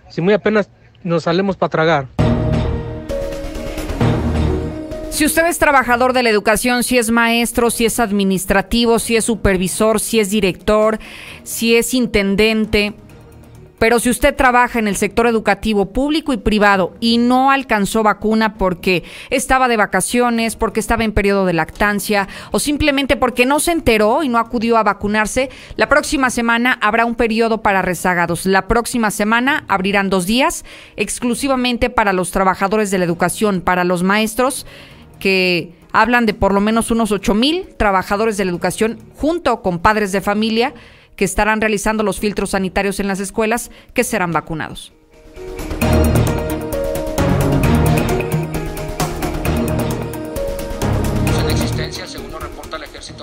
Si 0.08 0.20
muy 0.20 0.34
apenas 0.34 0.70
nos 1.02 1.25
salimos 1.25 1.56
para 1.56 1.70
tragar. 1.70 2.22
Si 5.23 5.26
usted 5.26 5.47
es 5.47 5.61
trabajador 5.61 6.14
de 6.14 6.25
la 6.25 6.31
educación, 6.31 6.83
si 6.83 6.99
es 6.99 7.12
maestro, 7.12 7.71
si 7.71 7.87
es 7.87 8.00
administrativo, 8.00 8.99
si 8.99 9.14
es 9.14 9.25
supervisor, 9.25 10.00
si 10.00 10.19
es 10.19 10.31
director, 10.31 10.99
si 11.45 11.76
es 11.76 11.95
intendente, 11.95 12.95
pero 13.79 14.00
si 14.00 14.11
usted 14.11 14.35
trabaja 14.35 14.81
en 14.81 14.88
el 14.88 14.97
sector 14.97 15.29
educativo 15.29 15.93
público 15.93 16.33
y 16.33 16.38
privado 16.38 16.95
y 16.99 17.19
no 17.19 17.52
alcanzó 17.52 18.02
vacuna 18.02 18.55
porque 18.55 19.05
estaba 19.31 19.69
de 19.69 19.76
vacaciones, 19.76 20.57
porque 20.57 20.81
estaba 20.81 21.05
en 21.05 21.12
periodo 21.12 21.47
de 21.47 21.52
lactancia 21.52 22.26
o 22.50 22.59
simplemente 22.59 23.17
porque 23.17 23.47
no 23.47 23.61
se 23.61 23.71
enteró 23.71 24.25
y 24.25 24.29
no 24.29 24.38
acudió 24.38 24.76
a 24.76 24.83
vacunarse, 24.83 25.50
la 25.76 25.88
próxima 25.88 26.31
semana 26.31 26.76
habrá 26.81 27.05
un 27.05 27.14
periodo 27.14 27.62
para 27.62 27.81
rezagados. 27.81 28.45
La 28.45 28.67
próxima 28.67 29.12
semana 29.12 29.64
abrirán 29.69 30.11
dos 30.11 30.26
días 30.26 30.64
exclusivamente 30.97 31.91
para 31.91 32.12
los 32.12 32.33
trabajadores 32.33 32.91
de 32.91 32.99
la 32.99 33.05
educación, 33.05 33.61
para 33.61 33.85
los 33.85 34.02
maestros 34.02 34.67
que 35.23 35.73
hablan 35.93 36.26
de 36.26 36.35
por 36.35 36.52
lo 36.52 36.61
menos 36.61 36.91
unos 36.91 37.12
ocho 37.12 37.33
mil 37.33 37.69
trabajadores 37.76 38.37
de 38.37 38.45
la 38.45 38.50
educación 38.50 38.99
junto 39.14 39.62
con 39.62 39.79
padres 39.79 40.11
de 40.11 40.21
familia 40.21 40.75
que 41.14 41.25
estarán 41.25 41.61
realizando 41.61 42.02
los 42.02 42.19
filtros 42.19 42.50
sanitarios 42.50 42.99
en 42.99 43.07
las 43.07 43.21
escuelas 43.21 43.71
que 43.95 44.02
serán 44.02 44.33
vacunados. 44.33 44.93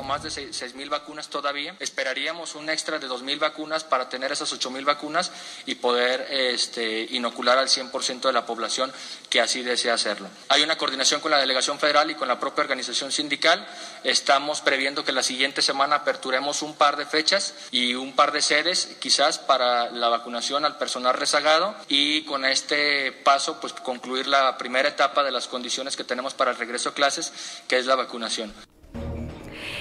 Más 0.09 0.23
de 0.23 0.29
6.000 0.29 0.89
vacunas 0.89 1.29
todavía. 1.29 1.75
Esperaríamos 1.79 2.55
un 2.55 2.67
extra 2.67 2.97
de 2.97 3.07
2.000 3.07 3.37
vacunas 3.37 3.83
para 3.83 4.09
tener 4.09 4.31
esas 4.31 4.51
8.000 4.51 4.83
vacunas 4.83 5.31
y 5.67 5.75
poder 5.75 6.25
este, 6.31 7.07
inocular 7.11 7.59
al 7.59 7.67
100% 7.67 8.21
de 8.21 8.33
la 8.33 8.43
población 8.43 8.91
que 9.29 9.39
así 9.39 9.61
desea 9.61 9.93
hacerlo. 9.93 10.27
Hay 10.49 10.63
una 10.63 10.79
coordinación 10.79 11.21
con 11.21 11.29
la 11.29 11.37
Delegación 11.37 11.77
Federal 11.77 12.09
y 12.09 12.15
con 12.15 12.27
la 12.27 12.39
propia 12.39 12.63
organización 12.63 13.11
sindical. 13.11 13.67
Estamos 14.03 14.61
previendo 14.61 15.05
que 15.05 15.11
la 15.11 15.21
siguiente 15.21 15.61
semana 15.61 15.97
aperturemos 15.97 16.63
un 16.63 16.73
par 16.73 16.97
de 16.97 17.05
fechas 17.05 17.53
y 17.69 17.93
un 17.93 18.15
par 18.15 18.31
de 18.31 18.41
sedes 18.41 18.97
quizás 18.99 19.37
para 19.37 19.91
la 19.91 20.09
vacunación 20.09 20.65
al 20.65 20.79
personal 20.79 21.13
rezagado 21.13 21.75
y 21.87 22.23
con 22.23 22.45
este 22.45 23.11
paso 23.11 23.59
pues 23.61 23.73
concluir 23.73 24.25
la 24.25 24.57
primera 24.57 24.89
etapa 24.89 25.23
de 25.23 25.31
las 25.31 25.47
condiciones 25.47 25.95
que 25.95 26.03
tenemos 26.03 26.33
para 26.33 26.49
el 26.49 26.57
regreso 26.57 26.89
a 26.89 26.93
clases, 26.95 27.31
que 27.67 27.77
es 27.77 27.85
la 27.85 27.93
vacunación. 27.93 28.51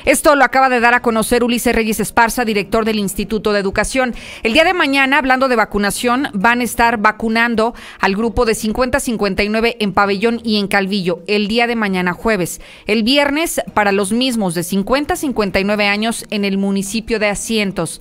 Esto 0.05 0.37
lo 0.37 0.45
acaba 0.45 0.69
de 0.69 0.81
dar 0.81 0.95
a 0.95 1.03
conocer 1.03 1.45
Ulises 1.45 1.75
Reyes 1.75 2.01
Esparza, 2.01 2.45
director 2.45 2.85
del 2.85 2.99
Instituto 2.99 3.53
de 3.53 3.61
Educación. 3.61 4.15
El 4.43 4.53
día 4.53 4.65
de 4.65 4.75
mañana, 4.75 5.19
hablando 5.19 5.49
de 5.49 5.57
vacunación, 5.57 6.29
van 6.33 6.61
a 6.61 6.65
estar 6.65 6.99
vacunando 6.99 7.75
al 8.01 8.15
grupo 8.15 8.45
de 8.45 8.53
50-59 8.53 9.77
en 9.81 9.93
Pabellón 9.93 10.41
y 10.45 10.59
en 10.59 10.69
Calvillo 10.69 11.23
el 11.27 11.49
día 11.49 11.67
de 11.67 11.77
mañana 11.77 12.13
jueves. 12.13 12.61
El 12.87 13.03
viernes 13.03 13.61
para 13.75 13.93
los 13.93 14.13
mismos 14.13 14.55
de 14.55 14.63
50-59 14.63 15.89
años 15.89 16.25
en 16.31 16.45
el 16.45 16.59
municipio 16.59 17.19
de 17.19 17.29
Asientos. 17.29 18.01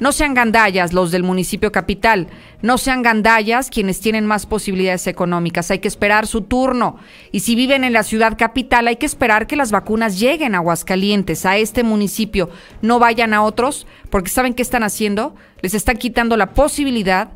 No 0.00 0.12
sean 0.12 0.34
gandallas 0.34 0.92
los 0.92 1.10
del 1.10 1.24
municipio 1.24 1.72
capital, 1.72 2.28
no 2.62 2.78
sean 2.78 3.02
gandallas 3.02 3.68
quienes 3.68 4.00
tienen 4.00 4.26
más 4.26 4.46
posibilidades 4.46 5.06
económicas. 5.06 5.70
Hay 5.70 5.80
que 5.80 5.88
esperar 5.88 6.26
su 6.26 6.42
turno. 6.42 6.98
Y 7.32 7.40
si 7.40 7.54
viven 7.56 7.82
en 7.82 7.92
la 7.92 8.04
ciudad 8.04 8.38
capital, 8.38 8.86
hay 8.86 8.96
que 8.96 9.06
esperar 9.06 9.46
que 9.46 9.56
las 9.56 9.72
vacunas 9.72 10.20
lleguen 10.20 10.54
a 10.54 10.58
Aguascalientes, 10.58 11.46
a 11.46 11.56
este 11.56 11.82
municipio. 11.82 12.50
No 12.80 12.98
vayan 12.98 13.34
a 13.34 13.42
otros, 13.42 13.86
porque 14.10 14.30
¿saben 14.30 14.54
qué 14.54 14.62
están 14.62 14.84
haciendo? 14.84 15.34
Les 15.62 15.74
están 15.74 15.96
quitando 15.96 16.36
la 16.36 16.54
posibilidad 16.54 17.30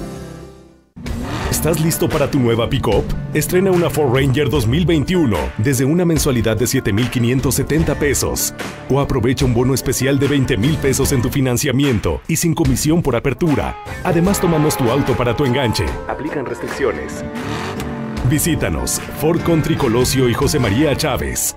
¿Estás 1.50 1.80
listo 1.80 2.08
para 2.08 2.30
tu 2.30 2.38
nueva 2.38 2.68
pickup? 2.68 3.04
Estrena 3.34 3.72
una 3.72 3.90
Ford 3.90 4.14
Ranger 4.14 4.50
2021 4.50 5.36
desde 5.58 5.84
una 5.84 6.04
mensualidad 6.04 6.56
de 6.56 6.66
7,570 6.66 7.98
pesos. 7.98 8.54
O 8.90 9.00
aprovecha 9.00 9.44
un 9.44 9.54
bono 9.54 9.74
especial 9.74 10.18
de 10.18 10.28
20 10.28 10.56
mil 10.56 10.76
pesos 10.76 11.12
en 11.12 11.22
tu 11.22 11.30
financiamiento 11.30 12.20
y 12.28 12.36
sin 12.36 12.54
comisión 12.54 13.02
por 13.02 13.16
apertura. 13.16 13.76
Además, 14.04 14.40
tomamos 14.40 14.76
tu 14.76 14.90
auto 14.90 15.16
para 15.16 15.34
tu 15.34 15.46
enganche. 15.46 15.86
Aplican 16.06 16.46
restricciones. 16.46 17.24
Visítanos, 18.30 19.00
Ford 19.20 19.40
Country 19.40 19.74
Colosio 19.74 20.28
y 20.28 20.34
José 20.34 20.58
María 20.58 20.94
Chávez. 20.96 21.56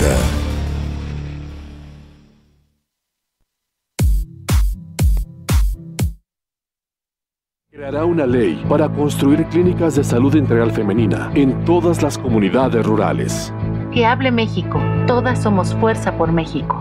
Creará 7.70 8.06
una 8.06 8.26
ley 8.26 8.66
para 8.68 8.90
construir 8.90 9.46
clínicas 9.46 9.96
de 9.96 10.04
salud 10.04 10.34
integral 10.34 10.72
femenina 10.72 11.32
en 11.36 11.64
todas 11.66 12.02
las 12.02 12.18
comunidades 12.18 12.84
rurales. 12.84 13.54
Que 13.94 14.08
hable 14.08 14.32
México. 14.32 14.82
Todas 15.06 15.44
somos 15.44 15.76
fuerza 15.76 16.18
por 16.18 16.32
México. 16.32 16.81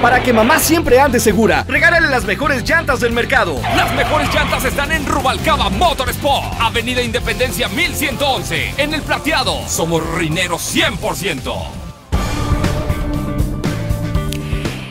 Para 0.00 0.22
que 0.22 0.32
mamá 0.32 0.60
siempre 0.60 1.00
ande 1.00 1.18
segura, 1.18 1.64
regálale 1.66 2.06
las 2.06 2.24
mejores 2.24 2.62
llantas 2.62 3.00
del 3.00 3.12
mercado. 3.12 3.60
Las 3.74 3.92
mejores 3.96 4.32
llantas 4.32 4.64
están 4.64 4.92
en 4.92 5.04
Rubalcaba 5.04 5.70
Motorsport, 5.70 6.44
Avenida 6.60 7.02
Independencia 7.02 7.68
1111, 7.68 8.74
en 8.76 8.94
el 8.94 9.02
plateado. 9.02 9.58
Somos 9.66 10.08
rineros 10.14 10.72
100%. 10.72 11.77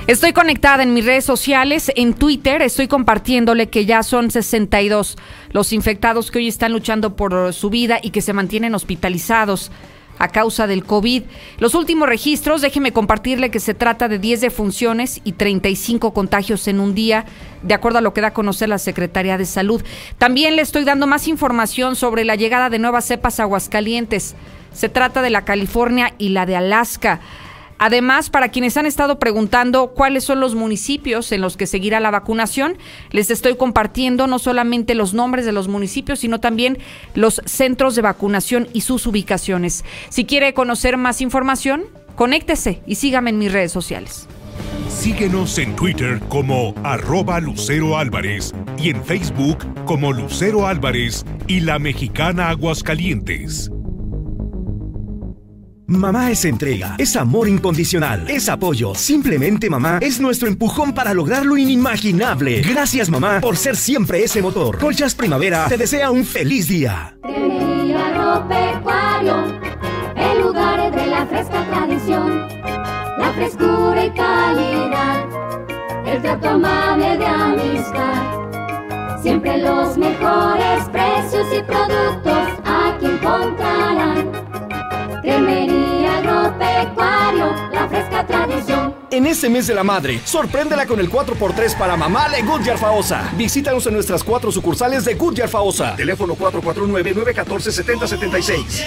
Estoy 0.08 0.32
conectada 0.32 0.84
en 0.84 0.94
mis 0.94 1.06
redes 1.06 1.26
sociales, 1.26 1.92
en 1.98 2.14
Twitter, 2.14 2.62
estoy 2.62 2.88
compartiéndole 2.88 3.68
que 3.68 3.86
ya 3.86 4.04
son 4.04 4.32
62 4.32 5.18
los 5.52 5.74
infectados 5.74 6.32
que 6.32 6.40
hoy 6.40 6.48
están 6.48 6.72
luchando 6.72 7.18
por 7.18 7.52
su 7.54 7.70
vida 7.70 8.00
y 8.02 8.12
que 8.12 8.22
se 8.22 8.32
mantienen 8.32 8.74
hospitalizados 8.74 9.70
a 10.18 10.30
causa 10.30 10.66
del 10.66 10.86
COVID. 10.86 11.24
Los 11.60 11.76
últimos 11.76 12.08
registros, 12.08 12.62
déjeme 12.62 12.94
compartirle 12.94 13.52
que 13.52 13.60
se 13.60 13.74
trata 13.74 14.08
de 14.08 14.18
10 14.18 14.40
defunciones 14.40 15.20
y 15.26 15.34
35 15.34 16.14
contagios 16.14 16.70
en 16.70 16.80
un 16.80 16.96
día, 16.96 17.26
de 17.62 17.74
acuerdo 17.74 17.98
a 17.98 18.02
lo 18.02 18.14
que 18.14 18.22
da 18.22 18.28
a 18.28 18.34
conocer 18.34 18.70
la 18.70 18.78
Secretaría 18.78 19.38
de 19.38 19.46
Salud. 19.46 19.84
También 20.18 20.56
le 20.56 20.62
estoy 20.62 20.86
dando 20.86 21.06
más 21.06 21.28
información 21.28 21.98
sobre 21.98 22.24
la 22.24 22.36
llegada 22.36 22.70
de 22.70 22.80
nuevas 22.80 23.04
cepas 23.04 23.42
aguascalientes. 23.42 24.36
Se 24.72 24.88
trata 24.88 25.22
de 25.22 25.32
la 25.32 25.44
California 25.44 26.14
y 26.18 26.30
la 26.30 26.46
de 26.46 26.56
Alaska. 26.56 27.20
Además, 27.80 28.30
para 28.30 28.50
quienes 28.50 28.78
han 28.78 28.86
estado 28.86 29.20
preguntando 29.20 29.88
cuáles 29.90 30.24
son 30.24 30.40
los 30.40 30.56
municipios 30.56 31.32
en 31.32 31.42
los 31.42 31.58
que 31.58 31.68
seguirá 31.68 32.00
la 32.00 32.12
vacunación, 32.12 32.78
les 33.12 33.30
estoy 33.30 33.56
compartiendo 33.56 34.28
no 34.28 34.40
solamente 34.40 34.96
los 34.96 35.14
nombres 35.14 35.46
de 35.46 35.52
los 35.52 35.68
municipios, 35.68 36.20
sino 36.20 36.40
también 36.40 36.80
los 37.14 37.42
centros 37.46 37.96
de 37.96 38.02
vacunación 38.02 38.68
y 38.74 38.82
sus 38.82 39.06
ubicaciones. 39.06 39.86
Si 40.10 40.26
quiere 40.26 40.54
conocer 40.54 40.98
más 40.98 41.22
información, 41.22 41.86
conéctese 42.16 42.82
y 42.88 42.96
sígame 42.96 43.30
en 43.30 43.38
mis 43.38 43.52
redes 43.52 43.72
sociales. 43.72 44.28
Síguenos 44.90 45.58
en 45.60 45.76
Twitter 45.76 46.20
como 46.30 46.74
arroba 46.84 47.40
Lucero 47.40 47.98
Álvarez 47.98 48.54
y 48.80 48.90
en 48.90 49.04
Facebook 49.04 49.60
como 49.86 50.12
Lucero 50.12 50.66
Álvarez 50.66 51.26
y 51.48 51.60
la 51.60 51.78
mexicana 51.78 52.50
Aguascalientes. 52.50 53.70
Mamá 55.90 56.32
es 56.32 56.44
entrega, 56.44 56.96
es 56.98 57.16
amor 57.16 57.48
incondicional, 57.48 58.30
es 58.30 58.50
apoyo. 58.50 58.94
Simplemente 58.94 59.70
mamá 59.70 60.00
es 60.02 60.20
nuestro 60.20 60.50
empujón 60.50 60.94
para 60.94 61.14
lograr 61.14 61.46
lo 61.46 61.56
inimaginable. 61.56 62.62
Gracias 62.62 63.10
mamá 63.10 63.40
por 63.40 63.56
ser 63.56 63.78
siempre 63.78 64.22
ese 64.22 64.42
motor. 64.42 64.80
Colchas 64.80 65.16
Primavera 65.16 65.66
te 65.70 65.78
desea 65.78 66.12
un 66.12 66.26
feliz 66.26 66.68
día. 66.68 67.18
Agropecuario, 67.24 69.46
el 70.18 70.42
lugar 70.42 70.94
de 70.94 71.08
la 71.08 71.26
fresca 71.26 71.66
tradición, 71.70 72.50
la 73.18 73.32
frescura 73.34 74.06
y 74.06 74.12
calidad, 74.12 75.26
el 76.06 76.22
trato 76.22 76.50
amable 76.50 77.18
de 77.18 77.26
amistad. 77.26 79.22
Siempre 79.22 79.60
los 79.60 79.98
mejores 79.98 80.84
precios 80.92 81.48
y 81.58 81.62
productos 81.62 82.50
aquí 82.66 83.06
encontrarán. 83.06 84.57
Cremería 85.28 86.20
Agropecuario, 86.20 87.54
la 87.74 87.90
fresca 87.90 88.26
tradición. 88.26 88.96
En 89.12 89.26
este 89.26 89.50
mes 89.50 89.68
de 89.68 89.74
la 89.74 89.84
madre, 89.84 90.22
sorpréndela 90.24 90.86
con 90.86 91.02
el 91.02 91.12
4x3 91.12 91.78
para 91.78 91.98
mamá 91.98 92.30
de 92.30 92.44
Goodyear 92.44 92.78
Faosa. 92.78 93.30
Visítanos 93.36 93.86
en 93.88 93.96
nuestras 93.96 94.24
cuatro 94.24 94.54
sucursales 94.54 95.04
de 95.04 95.16
Goodyear 95.16 95.50
Faosa. 95.50 95.98
Teléfono 95.98 96.38
449-914-7076. 96.38 98.86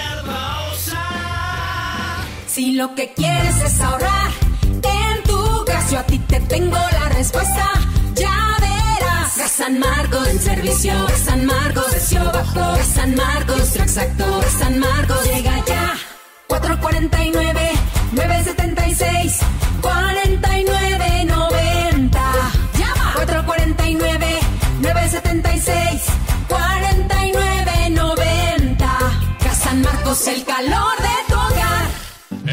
Si 2.47 2.71
lo 2.71 2.95
que 2.95 3.13
quieres 3.13 3.61
es 3.63 3.79
ahorrar 3.79 4.31
en 4.63 5.23
tu 5.23 5.63
gas, 5.65 5.91
yo 5.91 5.99
a 5.99 6.03
ti 6.07 6.17
te 6.17 6.39
tengo 6.39 6.75
la 6.75 7.09
respuesta. 7.09 7.69
Ya 8.15 8.57
verás. 8.59 9.37
Gas 9.37 9.51
San 9.51 9.77
Marcos 9.77 10.27
en 10.27 10.39
servicio. 10.39 10.93
Gas 11.07 11.19
San 11.19 11.45
Marcos, 11.45 11.85
precio 11.91 12.23
bajo. 12.33 12.59
Gas 12.59 12.87
San 12.95 13.13
Marcos, 13.13 13.75
exacto. 13.75 14.25
Gas 14.41 14.55
San 14.57 14.79
Marcos, 14.79 15.23
llega 15.23 15.63
ya. 15.67 15.80
449-976. 16.61 19.39
4990. 19.81 22.21
Llama. 22.77 23.13
449-976. 23.15 26.03
4990. 26.47 28.87
Gas 29.43 29.57
San 29.57 29.81
Marcos, 29.81 30.27
el 30.27 30.45
calor. 30.45 30.90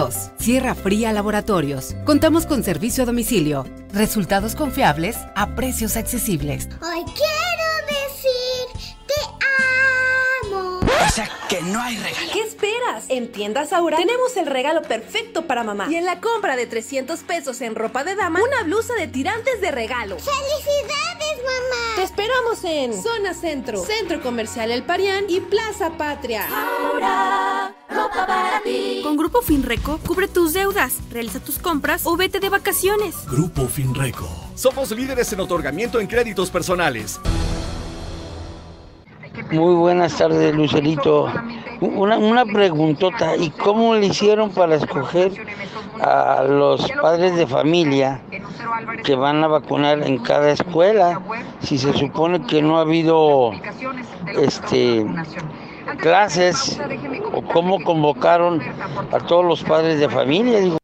449-488-2482. 0.09 0.31
Sierra 0.38 0.75
Fría 0.75 1.12
Laboratorios. 1.12 1.94
Contamos 2.05 2.47
con 2.47 2.62
servicio 2.62 3.03
a 3.03 3.07
domicilio. 3.07 3.66
Resultados 3.92 4.55
confiables 4.55 5.16
a 5.35 5.55
precios 5.55 5.97
accesibles. 5.97 6.68
Hoy 6.83 7.05
quiero 7.05 7.68
decir 7.87 8.92
te 9.07 9.14
amo. 10.47 10.81
O 10.81 11.11
sea, 11.11 11.29
que 11.49 11.62
no 11.62 11.81
hay 11.81 11.97
regalo. 11.97 12.33
¿Qué 12.33 12.40
esperas? 12.40 13.05
En 13.09 13.33
Tiendas 13.33 13.73
Aura 13.73 13.97
tenemos 13.97 14.37
el 14.37 14.47
regalo 14.47 14.83
perfecto 14.83 15.47
para 15.47 15.64
mamá. 15.64 15.88
Y 15.90 15.97
en 15.97 16.05
la 16.05 16.21
compra 16.21 16.57
de 16.57 16.66
300 16.66 17.21
pesos 17.21 17.61
en 17.61 17.75
ropa 17.75 18.05
de 18.05 18.14
dama, 18.14 18.40
una 18.42 18.62
blusa 18.64 18.94
de 18.94 19.09
tirantes 19.09 19.61
de 19.61 19.71
regalo. 19.71 20.16
¡Felicidades, 20.18 21.18
mamá! 21.37 21.97
Te 21.97 22.03
esperamos 22.03 22.64
en 22.64 23.03
Zona 23.03 23.35
Centro, 23.35 23.85
Centro 23.85 24.23
Comercial 24.23 24.71
El 24.71 24.83
Parián 24.83 25.25
y 25.29 25.41
Plaza 25.41 25.91
Patria. 25.97 26.47
Aura, 26.47 27.75
ropa 27.88 28.27
para 28.27 28.62
ti. 28.62 29.01
Con 29.03 29.17
Grupo 29.17 29.43
Finreco, 29.43 29.99
cubre 29.99 30.29
tus 30.29 30.53
deudas, 30.53 30.95
realiza 31.11 31.41
tus 31.41 31.59
compras 31.59 32.03
o 32.05 32.17
vete 32.17 32.41
de 32.41 32.49
vacaciones. 32.49 33.14
Grupo 33.27 33.67
Finreco. 33.67 34.29
Somos 34.55 34.91
líderes 34.91 35.33
en 35.33 35.41
otorgamiento 35.41 36.01
en 36.01 36.07
créditos 36.07 36.51
personales. 36.51 37.21
Muy 39.51 39.74
buenas 39.74 40.16
tardes, 40.16 40.55
Lucerito. 40.55 41.33
Una, 41.81 42.18
una 42.18 42.44
preguntota, 42.44 43.37
¿y 43.37 43.51
cómo 43.51 43.94
le 43.94 44.07
hicieron 44.07 44.51
para 44.51 44.74
escoger 44.74 45.33
a 46.01 46.42
los 46.42 46.90
padres 46.92 47.37
de 47.37 47.46
familia 47.46 48.20
que 49.05 49.14
van 49.14 49.42
a 49.42 49.48
vacunar 49.48 50.03
en 50.03 50.18
cada 50.18 50.51
escuela? 50.51 51.20
Si 51.61 51.79
se 51.79 51.92
supone 51.94 52.46
que 52.46 52.62
no 52.62 52.79
ha 52.79 52.83
habido 52.83 53.53
este 54.37 55.07
clases 56.01 56.79
o 57.33 57.42
cómo 57.42 57.83
convocaron 57.83 58.61
a 59.12 59.18
todos 59.20 59.44
los 59.44 59.64
padres 59.64 59.98
de 59.98 60.09
familia, 60.09 60.61
digo. 60.61 60.79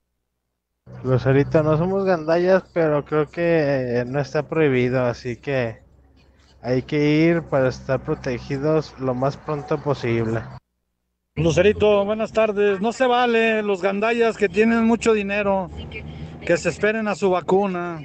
Lucerito, 1.02 1.62
no 1.62 1.76
somos 1.76 2.04
gandallas, 2.04 2.64
pero 2.72 3.04
creo 3.04 3.28
que 3.28 4.04
no 4.06 4.20
está 4.20 4.44
prohibido, 4.44 5.04
así 5.04 5.36
que 5.36 5.83
hay 6.64 6.82
que 6.82 7.26
ir 7.26 7.42
para 7.42 7.68
estar 7.68 8.00
protegidos 8.02 8.94
lo 8.98 9.14
más 9.14 9.36
pronto 9.36 9.78
posible. 9.78 10.40
Lucerito, 11.36 12.04
buenas 12.04 12.32
tardes. 12.32 12.80
No 12.80 12.92
se 12.92 13.06
vale 13.06 13.62
los 13.62 13.82
gandallas 13.82 14.36
que 14.36 14.48
tienen 14.48 14.84
mucho 14.84 15.12
dinero, 15.12 15.68
que 16.44 16.56
se 16.56 16.70
esperen 16.70 17.06
a 17.06 17.14
su 17.14 17.30
vacuna. 17.30 18.00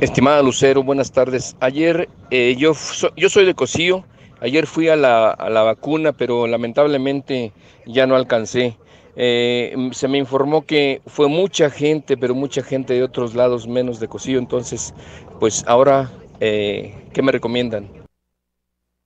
Estimada 0.00 0.42
Lucero, 0.42 0.82
buenas 0.82 1.12
tardes. 1.12 1.56
Ayer 1.60 2.08
eh, 2.30 2.54
yo, 2.58 2.74
so- 2.74 3.14
yo 3.16 3.28
soy 3.28 3.44
de 3.46 3.54
Cocío. 3.54 4.04
Ayer 4.42 4.66
fui 4.66 4.88
a 4.88 4.96
la, 4.96 5.30
a 5.30 5.48
la 5.50 5.62
vacuna, 5.62 6.12
pero 6.12 6.46
lamentablemente 6.46 7.52
ya 7.86 8.06
no 8.06 8.16
alcancé. 8.16 8.76
Eh, 9.16 9.74
se 9.92 10.08
me 10.08 10.18
informó 10.18 10.64
que 10.64 11.02
fue 11.06 11.28
mucha 11.28 11.68
gente, 11.70 12.16
pero 12.16 12.34
mucha 12.34 12.62
gente 12.62 12.94
de 12.94 13.02
otros 13.02 13.34
lados 13.34 13.68
menos 13.68 14.00
de 14.00 14.08
Cocío. 14.08 14.38
Entonces, 14.38 14.94
pues 15.38 15.62
ahora, 15.66 16.10
eh, 16.40 16.94
¿qué 17.12 17.22
me 17.22 17.32
recomiendan? 17.32 17.88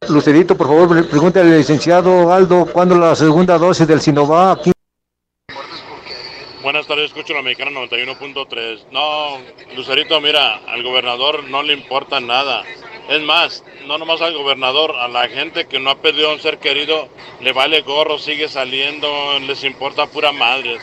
Lucerito, 0.08 0.56
por 0.56 0.66
favor, 0.68 0.88
pre- 0.88 1.02
pregúntale 1.04 1.50
al 1.52 1.58
licenciado 1.58 2.32
Aldo 2.32 2.66
cuándo 2.66 2.96
la 2.96 3.14
segunda 3.16 3.58
dosis 3.58 3.86
del 3.86 4.00
Sinovac. 4.00 4.70
Buenas 6.62 6.86
tardes, 6.86 7.06
escucho 7.06 7.34
la 7.34 7.42
mexicana 7.42 7.72
91.3. 7.72 8.86
No, 8.90 9.38
Lucerito, 9.76 10.20
mira, 10.20 10.56
al 10.66 10.82
gobernador 10.82 11.44
no 11.44 11.62
le 11.62 11.74
importa 11.74 12.20
nada. 12.20 12.62
Es 13.10 13.20
más, 13.22 13.62
no 13.86 13.98
nomás 13.98 14.22
al 14.22 14.32
gobernador, 14.34 14.92
a 14.96 15.08
la 15.08 15.28
gente 15.28 15.66
que 15.66 15.78
no 15.78 15.90
ha 15.90 16.00
perdido 16.00 16.30
a 16.30 16.32
un 16.34 16.40
ser 16.40 16.58
querido, 16.58 17.08
le 17.40 17.52
vale 17.52 17.82
gorro, 17.82 18.18
sigue 18.18 18.48
saliendo, 18.48 19.08
les 19.40 19.62
importa 19.64 20.06
pura 20.06 20.32
madre. 20.32 20.78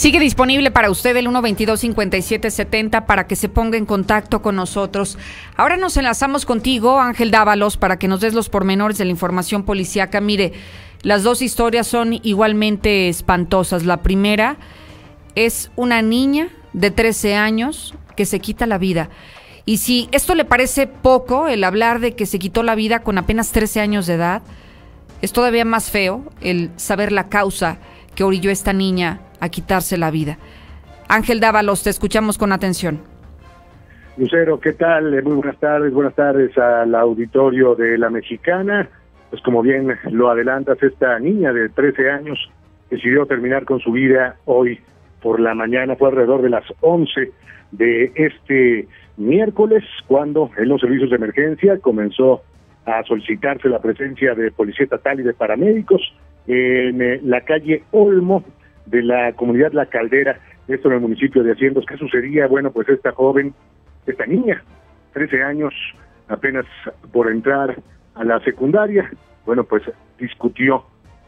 Sigue 0.00 0.18
disponible 0.18 0.70
para 0.70 0.90
usted 0.90 1.14
el 1.18 1.26
122-5770 1.26 3.04
para 3.04 3.26
que 3.26 3.36
se 3.36 3.50
ponga 3.50 3.76
en 3.76 3.84
contacto 3.84 4.40
con 4.40 4.56
nosotros. 4.56 5.18
Ahora 5.58 5.76
nos 5.76 5.94
enlazamos 5.98 6.46
contigo, 6.46 6.98
Ángel 6.98 7.30
Dávalos, 7.30 7.76
para 7.76 7.98
que 7.98 8.08
nos 8.08 8.22
des 8.22 8.32
los 8.32 8.48
pormenores 8.48 8.96
de 8.96 9.04
la 9.04 9.10
información 9.10 9.62
policíaca. 9.62 10.22
Mire, 10.22 10.54
las 11.02 11.22
dos 11.22 11.42
historias 11.42 11.86
son 11.86 12.14
igualmente 12.22 13.10
espantosas. 13.10 13.84
La 13.84 13.98
primera 13.98 14.56
es 15.34 15.70
una 15.76 16.00
niña 16.00 16.48
de 16.72 16.90
13 16.90 17.34
años 17.34 17.94
que 18.16 18.24
se 18.24 18.40
quita 18.40 18.64
la 18.64 18.78
vida. 18.78 19.10
Y 19.66 19.76
si 19.76 20.08
esto 20.12 20.34
le 20.34 20.46
parece 20.46 20.86
poco, 20.86 21.46
el 21.46 21.62
hablar 21.62 22.00
de 22.00 22.16
que 22.16 22.24
se 22.24 22.38
quitó 22.38 22.62
la 22.62 22.74
vida 22.74 23.00
con 23.00 23.18
apenas 23.18 23.52
13 23.52 23.82
años 23.82 24.06
de 24.06 24.14
edad, 24.14 24.40
es 25.20 25.34
todavía 25.34 25.66
más 25.66 25.90
feo 25.90 26.24
el 26.40 26.70
saber 26.76 27.12
la 27.12 27.28
causa 27.28 27.76
que 28.14 28.24
orilló 28.24 28.50
esta 28.50 28.72
niña 28.72 29.20
a 29.40 29.48
quitarse 29.48 29.96
la 29.96 30.10
vida. 30.10 30.38
Ángel 31.08 31.40
Dávalos, 31.40 31.82
te 31.82 31.90
escuchamos 31.90 32.38
con 32.38 32.52
atención. 32.52 33.00
Lucero, 34.16 34.60
¿qué 34.60 34.72
tal? 34.72 35.14
Eh, 35.14 35.22
Muy 35.22 35.34
buenas 35.34 35.58
tardes, 35.58 35.92
buenas 35.92 36.14
tardes 36.14 36.56
al 36.58 36.94
auditorio 36.94 37.74
de 37.74 37.98
La 37.98 38.10
Mexicana. 38.10 38.88
Pues 39.30 39.42
como 39.42 39.62
bien 39.62 39.96
lo 40.10 40.30
adelantas, 40.30 40.82
esta 40.82 41.18
niña 41.18 41.52
de 41.52 41.68
13 41.68 42.10
años 42.10 42.38
decidió 42.90 43.26
terminar 43.26 43.64
con 43.64 43.80
su 43.80 43.92
vida 43.92 44.36
hoy 44.44 44.80
por 45.22 45.40
la 45.40 45.54
mañana, 45.54 45.96
fue 45.96 46.08
alrededor 46.08 46.42
de 46.42 46.50
las 46.50 46.64
11 46.80 47.32
de 47.72 48.12
este 48.16 48.88
miércoles, 49.16 49.84
cuando 50.06 50.50
en 50.56 50.68
los 50.68 50.80
servicios 50.80 51.10
de 51.10 51.16
emergencia 51.16 51.78
comenzó 51.78 52.42
a 52.86 53.02
solicitarse 53.04 53.68
la 53.68 53.80
presencia 53.80 54.34
de 54.34 54.50
policía 54.50 54.84
estatal 54.84 55.20
y 55.20 55.22
de 55.22 55.34
paramédicos 55.34 56.00
en 56.46 57.00
eh, 57.00 57.20
la 57.22 57.42
calle 57.42 57.84
Olmo 57.92 58.44
de 58.90 59.02
la 59.02 59.32
comunidad 59.34 59.72
La 59.72 59.86
Caldera, 59.86 60.40
esto 60.68 60.88
en 60.88 60.94
el 60.94 61.00
municipio 61.00 61.42
de 61.42 61.52
Haciendos. 61.52 61.84
¿Qué 61.86 61.96
sucedía? 61.96 62.46
Bueno, 62.48 62.72
pues 62.72 62.88
esta 62.88 63.12
joven, 63.12 63.54
esta 64.06 64.26
niña, 64.26 64.62
13 65.12 65.42
años, 65.42 65.72
apenas 66.28 66.66
por 67.12 67.30
entrar 67.30 67.76
a 68.14 68.24
la 68.24 68.40
secundaria, 68.40 69.10
bueno, 69.46 69.64
pues 69.64 69.82
discutió 70.18 70.84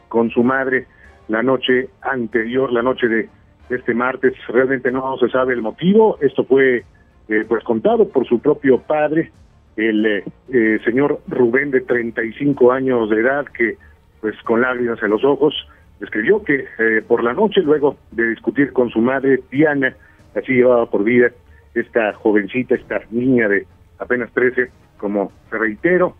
con 0.09 0.31
su 0.31 0.42
madre 0.42 0.87
la 1.29 1.42
noche 1.42 1.88
anterior, 2.03 2.72
la 2.72 2.83
noche 2.83 3.09
de 3.09 3.29
este 3.70 3.94
martes. 3.94 4.35
Realmente 4.48 4.90
no 4.90 5.16
se 5.18 5.29
sabe 5.29 5.55
el 5.55 5.62
motivo. 5.62 6.18
Esto 6.20 6.44
fue 6.44 6.85
eh, 7.29 7.44
pues 7.48 7.64
contado 7.64 8.09
por 8.09 8.27
su 8.27 8.40
propio 8.40 8.79
padre, 8.83 9.31
el 9.77 10.05
eh, 10.05 10.25
eh, 10.53 10.79
señor 10.85 11.20
Rubén 11.29 11.70
de 11.70 11.81
35 11.81 12.72
años 12.72 13.09
de 13.09 13.20
edad, 13.20 13.46
que 13.46 13.79
pues 14.20 14.35
con 14.42 14.61
lágrimas 14.61 15.03
en 15.03 15.11
los 15.11 15.25
ojos 15.25 15.55
escribió 16.03 16.43
que 16.43 16.67
eh, 16.79 17.03
por 17.07 17.23
la 17.23 17.33
noche, 17.33 17.62
luego 17.62 17.97
de 18.11 18.31
discutir 18.31 18.73
con 18.73 18.91
su 18.91 19.01
madre 19.01 19.41
Diana, 19.51 19.95
así 20.35 20.53
llevaba 20.53 20.87
por 20.91 21.05
vida 21.05 21.31
esta 21.75 22.12
jovencita, 22.15 22.75
esta 22.75 23.01
niña 23.11 23.49
de 23.49 23.67
apenas 23.99 24.31
13, 24.33 24.71
como 24.99 25.33
reitero, 25.51 26.17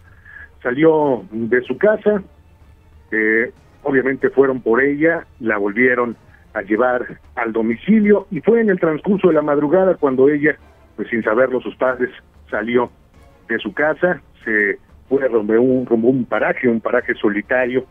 salió 0.63 1.25
de 1.31 1.61
su 1.63 1.77
casa, 1.77 2.23
eh, 3.11 3.53
obviamente 3.83 4.31
fueron 4.31 4.61
por 4.63 4.81
ella, 4.83 5.27
la 5.41 5.59
volvieron 5.59 6.17
a 6.55 6.63
llevar 6.63 7.19
al 7.35 7.53
domicilio 7.53 8.27
y 8.31 8.41
fue 8.41 8.61
en 8.61 8.71
el 8.71 8.79
transcurso 8.79 9.29
de 9.29 9.35
la 9.35 9.43
madrugada 9.43 9.97
cuando 9.97 10.29
ella, 10.29 10.57
pues 10.97 11.09
sin 11.09 11.23
saberlo 11.23 11.61
sus 11.61 11.75
padres, 11.77 12.11
salió 12.51 12.91
de 13.49 13.59
su 13.59 13.73
casa, 13.73 14.21
se 14.45 14.79
fue 15.09 15.27
un, 15.29 15.87
rumbo 15.87 16.09
a 16.09 16.11
un 16.11 16.25
paraje, 16.25 16.69
un 16.69 16.81
paraje 16.81 17.15
solitario 17.15 17.85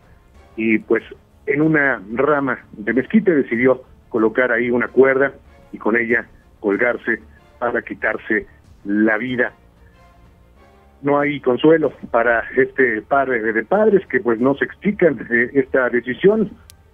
y 0.56 0.78
pues 0.78 1.02
en 1.46 1.60
una 1.60 2.02
rama 2.12 2.58
de 2.72 2.92
mezquite 2.92 3.34
decidió 3.34 3.82
colocar 4.08 4.52
ahí 4.52 4.70
una 4.70 4.88
cuerda 4.88 5.32
y 5.72 5.78
con 5.78 5.96
ella 5.96 6.26
colgarse 6.60 7.20
para 7.58 7.82
quitarse 7.82 8.46
la 8.84 9.16
vida. 9.16 9.52
No 11.02 11.18
hay 11.18 11.40
consuelo 11.40 11.92
para 12.10 12.44
este 12.56 13.02
par 13.02 13.28
de 13.28 13.64
padres 13.64 14.06
que 14.06 14.20
pues 14.20 14.38
no 14.38 14.54
se 14.54 14.64
explican 14.64 15.26
eh, 15.30 15.50
esta 15.54 15.88
decisión. 15.88 16.50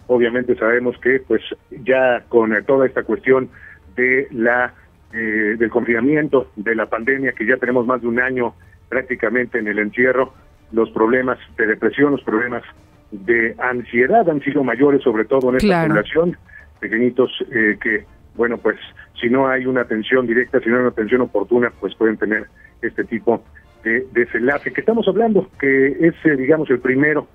Obviamente 0.06 0.54
sabemos 0.56 0.96
que 0.98 1.20
pues 1.20 1.42
ya 1.70 2.24
con 2.28 2.54
eh, 2.54 2.62
toda 2.62 2.86
esta 2.86 3.02
cuestión 3.02 3.50
de 3.96 4.28
la 4.30 4.72
eh, 5.12 5.56
del 5.58 5.70
confinamiento, 5.70 6.50
de 6.56 6.74
la 6.74 6.84
pandemia, 6.84 7.32
que 7.32 7.46
ya 7.46 7.56
tenemos 7.56 7.86
más 7.86 8.02
de 8.02 8.08
un 8.08 8.20
año 8.20 8.54
prácticamente 8.90 9.58
en 9.58 9.66
el 9.66 9.78
encierro, 9.78 10.34
los 10.70 10.90
problemas 10.90 11.38
de 11.56 11.66
depresión, 11.66 12.12
los 12.12 12.22
problemas 12.22 12.62
de 13.10 13.54
ansiedad 13.58 14.28
han 14.28 14.40
sido 14.42 14.62
mayores, 14.64 15.02
sobre 15.02 15.24
todo 15.24 15.50
en 15.50 15.56
esta 15.56 15.66
Claro. 15.68 15.88
población, 15.94 16.36
pequeñitos 16.80 17.30
eh, 17.52 17.76
que, 17.82 18.04
bueno, 18.36 18.58
pues 18.58 18.76
si 19.20 19.28
no 19.28 19.48
hay 19.48 19.66
una 19.66 19.82
atención 19.82 20.26
directa, 20.26 20.60
si 20.60 20.68
no 20.68 20.76
hay 20.76 20.80
una 20.82 20.90
atención 20.90 21.20
oportuna, 21.22 21.72
pues 21.80 21.94
pueden 21.94 22.16
tener 22.16 22.46
este 22.82 23.04
tipo 23.04 23.42
de 23.82 24.06
desenlace 24.12 24.72
que 24.72 24.80
estamos 24.80 25.06
hablando, 25.08 25.48
que 25.58 25.88
es, 26.00 26.14
eh, 26.24 26.36
digamos, 26.36 26.68
el 26.70 26.80
primero 26.80 27.26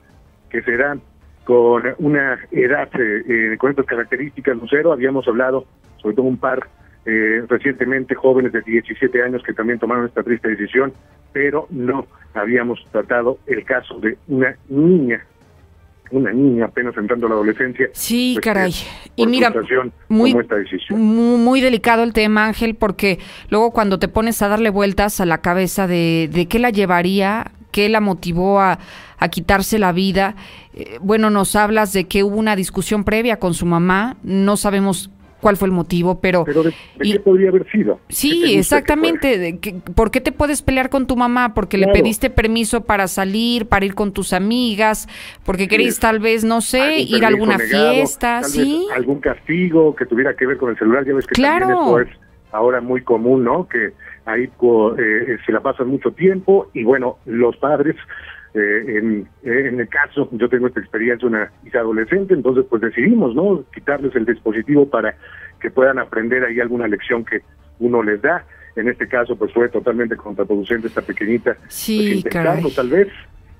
que 0.49 0.61
se 0.61 0.77
da 0.77 0.97
con 1.43 1.83
una 1.99 2.39
edad, 2.51 2.89
eh, 2.99 3.23
eh, 3.53 3.57
con 3.57 3.71
estas 3.71 3.85
características, 3.85 4.55
Lucero, 4.57 4.93
habíamos 4.93 5.27
hablado 5.27 5.65
sobre 5.97 6.15
todo 6.15 6.25
un 6.25 6.37
par 6.37 6.59
eh, 7.05 7.43
recientemente 7.49 8.15
jóvenes 8.15 8.53
de 8.53 8.61
17 8.61 9.21
años 9.23 9.43
que 9.43 9.53
también 9.53 9.77
tomaron 9.79 10.05
esta 10.05 10.23
triste 10.23 10.47
decisión, 10.49 10.93
pero 11.33 11.67
no 11.69 12.07
habíamos 12.33 12.85
tratado 12.91 13.39
el 13.45 13.65
caso 13.65 13.99
de 13.99 14.17
una 14.27 14.55
niña, 14.69 15.25
una 16.17 16.31
niña 16.31 16.65
apenas 16.65 16.95
entrando 16.97 17.27
a 17.27 17.29
la 17.29 17.35
adolescencia. 17.35 17.89
Sí, 17.93 18.33
pues, 18.35 18.43
caray. 18.43 18.73
Y 19.15 19.27
mira, 19.27 19.53
muy-. 20.09 20.35
Muy, 20.89 21.37
muy 21.37 21.61
delicado 21.61 22.03
el 22.03 22.13
tema, 22.13 22.45
Ángel, 22.45 22.75
porque 22.75 23.19
luego 23.49 23.71
cuando 23.71 23.99
te 23.99 24.07
pones 24.07 24.41
a 24.41 24.47
darle 24.47 24.69
vueltas 24.69 25.19
a 25.19 25.25
la 25.25 25.39
cabeza 25.39 25.87
de, 25.87 26.29
de 26.31 26.47
qué 26.47 26.59
la 26.59 26.69
llevaría, 26.69 27.51
qué 27.71 27.89
la 27.89 27.99
motivó 27.99 28.59
a, 28.59 28.79
a 29.17 29.27
quitarse 29.29 29.79
la 29.79 29.91
vida, 29.91 30.35
eh, 30.73 30.97
bueno, 31.01 31.29
nos 31.29 31.55
hablas 31.55 31.93
de 31.93 32.05
que 32.05 32.23
hubo 32.23 32.37
una 32.37 32.55
discusión 32.55 33.03
previa 33.03 33.37
con 33.37 33.53
su 33.53 33.65
mamá, 33.65 34.17
no 34.23 34.57
sabemos 34.57 35.09
cuál 35.43 35.57
fue 35.57 35.67
el 35.67 35.71
motivo, 35.71 36.19
pero... 36.19 36.43
Pero 36.45 36.63
de, 36.63 36.69
de 36.97 37.11
qué 37.11 37.19
podría 37.19 37.49
haber 37.49 37.69
sido? 37.71 37.97
¿Qué 37.97 38.01
te 38.07 38.13
Sí, 38.15 38.55
exactamente. 38.57 39.59
que- 39.59 39.73
¿Por 39.93 40.09
qué 40.09 40.19
te 40.21 40.31
puedes 40.31 40.63
pelear 40.63 40.89
con 40.89 41.05
tu 41.05 41.15
mamá? 41.15 41.53
Porque 41.53 41.77
le 41.77 41.89
pediste 41.89 42.31
permiso 42.31 42.81
para 42.81 43.07
salir, 43.07 43.67
para 43.67 43.85
ir 43.85 43.93
con 43.93 44.11
tus 44.13 44.33
amigas, 44.33 45.07
porque 45.45 45.67
queréis 45.67 45.99
tal 45.99 46.17
vez, 46.19 46.43
no 46.43 46.61
sé, 46.61 46.99
ir 47.01 47.23
a 47.23 47.27
alguna 47.27 47.57
negado, 47.57 47.91
fiesta, 47.93 48.41
¿sí? 48.43 48.87
algún 48.95 49.19
castigo 49.19 49.95
que 49.95 50.05
tuviera 50.07 50.35
que 50.35 50.47
ver 50.47 50.57
con 50.57 50.71
el 50.71 50.77
celular, 50.79 51.05
ya 51.05 51.13
ves 51.13 51.27
que 51.27 51.35
Claro. 51.35 51.67
también 51.67 51.83
eso 51.83 51.99
es 51.99 52.19
ahora 52.51 52.81
muy 52.81 53.01
común, 53.03 53.43
¿no? 53.43 53.67
Que 53.67 53.91
ahí 54.25 54.43
eh, 54.43 55.37
se 55.45 55.51
la 55.51 55.59
pasan 55.59 55.87
mucho 55.89 56.11
tiempo 56.11 56.69
y 56.73 56.83
bueno, 56.83 57.17
los 57.25 57.57
padres, 57.57 57.95
eh, 58.53 58.97
en, 58.97 59.27
eh, 59.43 59.67
en 59.67 59.79
el 59.79 59.87
caso, 59.87 60.29
yo 60.31 60.47
tengo 60.47 60.67
esta 60.67 60.79
experiencia, 60.79 61.27
una 61.27 61.51
hija 61.65 61.79
adolescente, 61.79 62.33
entonces 62.33 62.65
pues 62.69 62.81
decidimos, 62.81 63.33
¿no? 63.35 63.63
Quitarles 63.73 64.15
el 64.15 64.25
dispositivo 64.25 64.87
para 64.87 65.15
que 65.59 65.71
puedan 65.71 65.97
aprender 65.97 66.43
ahí 66.43 66.59
alguna 66.59 66.87
lección 66.87 67.25
que 67.25 67.41
uno 67.79 68.03
les 68.03 68.21
da. 68.21 68.45
En 68.75 68.87
este 68.89 69.07
caso, 69.07 69.35
pues 69.35 69.51
fue 69.53 69.69
totalmente 69.69 70.15
contraproducente 70.15 70.87
esta 70.87 71.01
pequeñita. 71.01 71.55
Sí, 71.67 71.97
pues, 71.97 72.15
intentarlo, 72.17 72.69
tal 72.69 72.89
vez. 72.89 73.07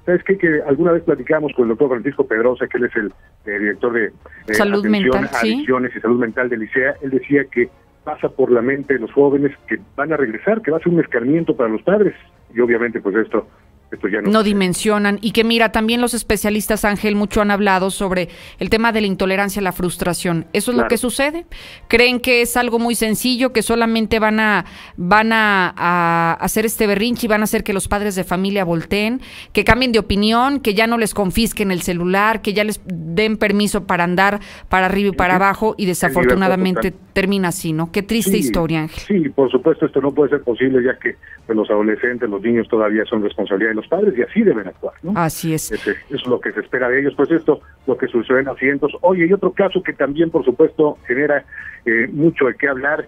¿Sabes 0.06 0.24
qué? 0.24 0.38
Que 0.38 0.62
alguna 0.68 0.92
vez 0.92 1.04
platicamos 1.04 1.54
con 1.54 1.64
el 1.64 1.70
doctor 1.70 1.90
Francisco 1.90 2.28
Pedrosa, 2.28 2.68
que 2.68 2.78
él 2.78 2.86
es 2.86 2.96
el 2.96 3.14
eh, 3.46 3.60
director 3.60 3.94
de 3.94 4.06
eh, 4.06 4.54
Salud 4.54 4.80
atención 4.80 5.22
mental, 5.22 5.40
sí. 5.42 5.54
adicciones 5.54 5.96
y 5.96 6.00
salud 6.02 6.20
mental 6.20 6.50
de 6.50 6.58
Licea. 6.58 6.96
Él 7.02 7.12
decía 7.12 7.46
que 7.46 7.70
pasa 8.04 8.28
por 8.30 8.52
la 8.52 8.62
mente 8.62 8.96
de 8.96 9.00
los 9.00 9.12
jóvenes 9.14 9.56
que 9.68 9.80
van 9.96 10.12
a 10.12 10.18
regresar, 10.18 10.62
que 10.62 10.72
va 10.72 10.78
a 10.78 10.82
ser 10.82 10.92
un 10.92 11.00
escarmiento 11.00 11.56
para 11.56 11.70
los 11.70 11.82
padres. 11.84 12.14
Y 12.54 12.60
obviamente, 12.60 13.00
pues 13.00 13.16
esto, 13.16 13.48
esto 13.94 14.08
ya 14.08 14.22
no. 14.22 14.32
no 14.32 14.44
dimensionan 14.44 15.20
y 15.22 15.32
que 15.32 15.44
mira, 15.44 15.72
también 15.72 16.02
los 16.02 16.14
especialistas 16.14 16.86
Ángel 16.86 17.16
mucho 17.16 17.42
han 17.42 17.52
hablado 17.52 17.90
sobre 17.92 18.30
el 18.60 18.70
tema 18.70 18.92
de 18.92 19.02
la 19.02 19.08
intolerancia 19.08 19.60
a 19.60 19.64
la 19.64 19.72
frustración. 19.72 20.46
Eso 20.54 20.72
es 20.72 20.78
lo 20.78 20.88
que 20.88 20.98
sucede. 20.98 21.46
Creen 21.88 22.20
que 22.20 22.42
es 22.42 22.58
algo 22.58 22.80
muy 22.80 22.96
sencillo, 22.96 23.54
que 23.54 23.62
solamente 23.62 24.20
van 24.20 24.40
a 24.40 24.66
van 24.98 25.32
a, 25.32 25.74
a 25.76 26.34
hacer 26.34 26.66
este 26.66 26.88
berrinche 26.88 27.28
y 27.28 27.30
van 27.30 27.42
a 27.42 27.44
hacer 27.46 27.64
que 27.64 27.74
los 27.74 27.88
padres 27.88 28.16
de 28.16 28.24
familia 28.24 28.64
volteen, 28.64 29.22
que 29.52 29.64
cambien 29.64 29.92
de 29.92 30.00
opinión, 30.00 30.60
que 30.60 30.74
ya 30.74 30.88
no 30.88 30.98
les 30.98 31.14
confisquen 31.14 31.72
el 31.72 31.82
celular, 31.82 32.42
que 32.42 32.54
ya 32.54 32.64
les 32.64 32.82
den 32.86 33.38
permiso 33.38 33.86
para 33.86 34.04
andar 34.04 34.40
para 34.70 34.88
arriba 34.88 35.10
y 35.10 35.16
para 35.16 35.36
abajo 35.36 35.76
y 35.78 35.86
desafortunadamente 35.86 36.94
termina 37.14 37.50
así, 37.50 37.74
¿no? 37.74 37.92
Qué 37.92 38.02
triste 38.02 38.32
Sí, 38.32 38.38
historia, 38.38 38.82
Ángel. 38.82 39.04
Sí, 39.24 39.30
por 39.30 39.52
supuesto, 39.52 39.86
esto 39.86 40.02
no 40.02 40.12
puede 40.12 40.32
ser 40.32 40.42
posible 40.42 40.84
ya 40.84 40.98
que 40.98 41.16
pues, 41.46 41.56
los 41.56 41.70
adolescentes, 41.70 42.30
los 42.30 42.42
niños 42.42 42.68
todavía 42.68 43.06
son 43.06 43.22
responsabilidad 43.24 43.72
de 43.72 43.76
los 43.76 43.83
padres 43.88 44.18
y 44.18 44.22
así 44.22 44.42
deben 44.42 44.68
actuar, 44.68 44.94
¿no? 45.04 45.14
Así 45.16 45.54
es. 45.54 45.72
Es 45.72 46.28
lo 46.28 46.40
que 46.40 46.52
se 46.52 46.62
espera 46.62 46.90
de 46.90 47.00
ellos. 47.00 47.14
Pues 47.16 47.32
esto, 47.32 47.62
lo 47.88 47.98
que 47.98 48.08
sucede 48.08 48.42
en 48.42 48.50
asientos. 48.50 48.92
Oye, 49.02 49.26
y 49.28 49.34
otro 49.34 49.52
caso 49.52 49.82
que 49.84 49.94
también, 49.94 50.30
por 50.30 50.46
supuesto, 50.46 50.98
genera 51.08 51.46
eh, 51.86 52.08
mucho 52.12 52.46
de 52.46 52.56
qué 52.56 52.68
hablar. 52.68 53.08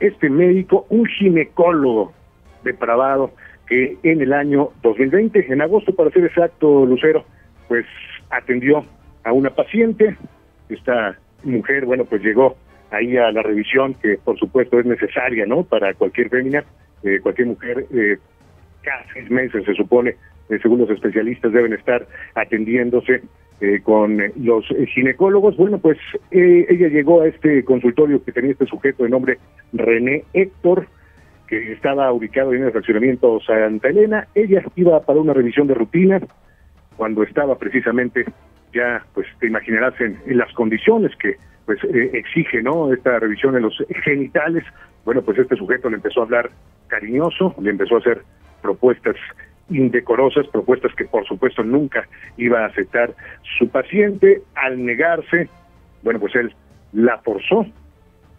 Este 0.00 0.28
médico, 0.28 0.86
un 0.88 1.06
ginecólogo 1.06 2.12
depravado, 2.64 3.32
que 3.66 3.96
en 4.02 4.20
el 4.20 4.32
año 4.32 4.70
2020, 4.82 5.52
en 5.52 5.62
agosto 5.62 5.94
para 5.94 6.10
ser 6.10 6.24
exacto, 6.24 6.84
Lucero, 6.84 7.24
pues 7.68 7.86
atendió 8.30 8.84
a 9.24 9.32
una 9.32 9.50
paciente. 9.50 10.16
Esta 10.68 11.18
mujer, 11.44 11.86
bueno, 11.86 12.04
pues 12.04 12.22
llegó 12.22 12.56
ahí 12.90 13.16
a 13.16 13.32
la 13.32 13.42
revisión 13.42 13.94
que 13.94 14.18
por 14.22 14.38
supuesto 14.38 14.78
es 14.78 14.86
necesaria, 14.86 15.46
¿no? 15.46 15.64
Para 15.64 15.94
cualquier 15.94 16.28
fémina, 16.28 16.64
eh, 17.02 17.20
cualquier 17.22 17.48
mujer, 17.48 17.86
eh, 17.92 18.18
cada 18.82 19.04
seis 19.12 19.30
meses 19.30 19.64
se 19.64 19.74
supone, 19.74 20.16
según 20.60 20.80
los 20.80 20.90
especialistas, 20.90 21.52
deben 21.52 21.72
estar 21.72 22.06
atendiéndose 22.34 23.22
eh, 23.60 23.80
con 23.82 24.18
los 24.36 24.66
ginecólogos. 24.94 25.56
Bueno, 25.56 25.78
pues 25.78 25.98
eh, 26.30 26.66
ella 26.68 26.88
llegó 26.88 27.22
a 27.22 27.28
este 27.28 27.64
consultorio 27.64 28.22
que 28.24 28.32
tenía 28.32 28.52
este 28.52 28.66
sujeto 28.66 29.04
de 29.04 29.10
nombre 29.10 29.38
René 29.72 30.24
Héctor, 30.32 30.86
que 31.46 31.72
estaba 31.72 32.12
ubicado 32.12 32.52
en 32.54 32.64
el 32.64 32.72
fraccionamiento 32.72 33.40
Santa 33.40 33.88
Elena. 33.88 34.26
Ella 34.34 34.62
iba 34.74 35.00
para 35.00 35.20
una 35.20 35.32
revisión 35.32 35.66
de 35.66 35.74
rutina 35.74 36.20
cuando 36.96 37.22
estaba 37.22 37.56
precisamente 37.56 38.24
ya, 38.72 39.04
pues 39.14 39.26
te 39.38 39.46
imaginarás 39.46 40.00
en, 40.00 40.18
en 40.26 40.38
las 40.38 40.52
condiciones 40.54 41.14
que 41.16 41.36
pues 41.66 41.78
eh, 41.84 42.10
exige, 42.14 42.62
¿no? 42.62 42.92
Esta 42.92 43.18
revisión 43.18 43.56
en 43.56 43.62
los 43.62 43.76
genitales. 44.02 44.64
Bueno, 45.04 45.22
pues 45.22 45.38
este 45.38 45.56
sujeto 45.56 45.90
le 45.90 45.96
empezó 45.96 46.20
a 46.20 46.24
hablar 46.24 46.50
cariñoso, 46.88 47.54
le 47.60 47.70
empezó 47.70 47.96
a 47.96 47.98
hacer 47.98 48.22
propuestas 48.62 49.16
indecorosas, 49.70 50.46
propuestas 50.48 50.94
que 50.94 51.04
por 51.04 51.26
supuesto 51.26 51.62
nunca 51.62 52.06
iba 52.36 52.60
a 52.60 52.66
aceptar 52.66 53.14
su 53.58 53.68
paciente. 53.68 54.42
Al 54.54 54.84
negarse, 54.84 55.48
bueno, 56.02 56.20
pues 56.20 56.34
él 56.36 56.54
la 56.92 57.18
forzó 57.18 57.66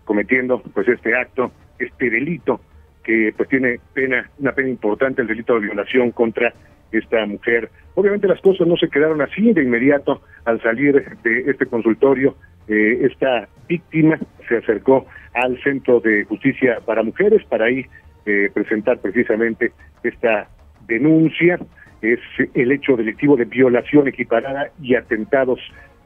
cometiendo 0.06 0.62
pues 0.74 0.88
este 0.88 1.16
acto, 1.16 1.52
este 1.80 2.10
delito 2.10 2.62
que 3.04 3.34
pues 3.36 3.50
tiene 3.50 3.80
pena, 3.94 4.30
una 4.40 4.54
pena 4.54 4.70
importante, 4.70 5.22
el 5.22 5.28
delito 5.28 5.56
de 5.56 5.62
violación 5.62 6.12
contra 6.12 6.54
esta 6.92 7.26
mujer. 7.26 7.70
Obviamente 7.96 8.28
las 8.28 8.40
cosas 8.42 8.68
no 8.68 8.78
se 8.78 8.90
quedaron 8.90 9.22
así 9.22 9.52
de 9.54 9.64
inmediato 9.64 10.22
al 10.46 10.62
salir 10.62 11.18
de 11.24 11.40
este 11.50 11.66
consultorio. 11.66 12.36
eh, 12.68 13.08
esta 13.12 13.48
víctima 13.68 14.18
se 14.48 14.58
acercó 14.58 15.06
al 15.34 15.62
Centro 15.64 16.00
de 16.00 16.24
Justicia 16.26 16.80
para 16.86 17.04
Mujeres 17.04 17.44
para 17.46 17.66
ahí 17.66 17.86
eh, 18.26 18.50
presentar 18.54 19.00
precisamente 19.00 19.72
esta 20.04 20.48
denuncia. 20.88 21.60
Es 22.02 22.20
el 22.54 22.72
hecho 22.72 22.98
delictivo 22.98 23.38
de 23.38 23.46
violación 23.46 24.08
equiparada 24.08 24.72
y 24.82 24.96
atentados 24.96 25.60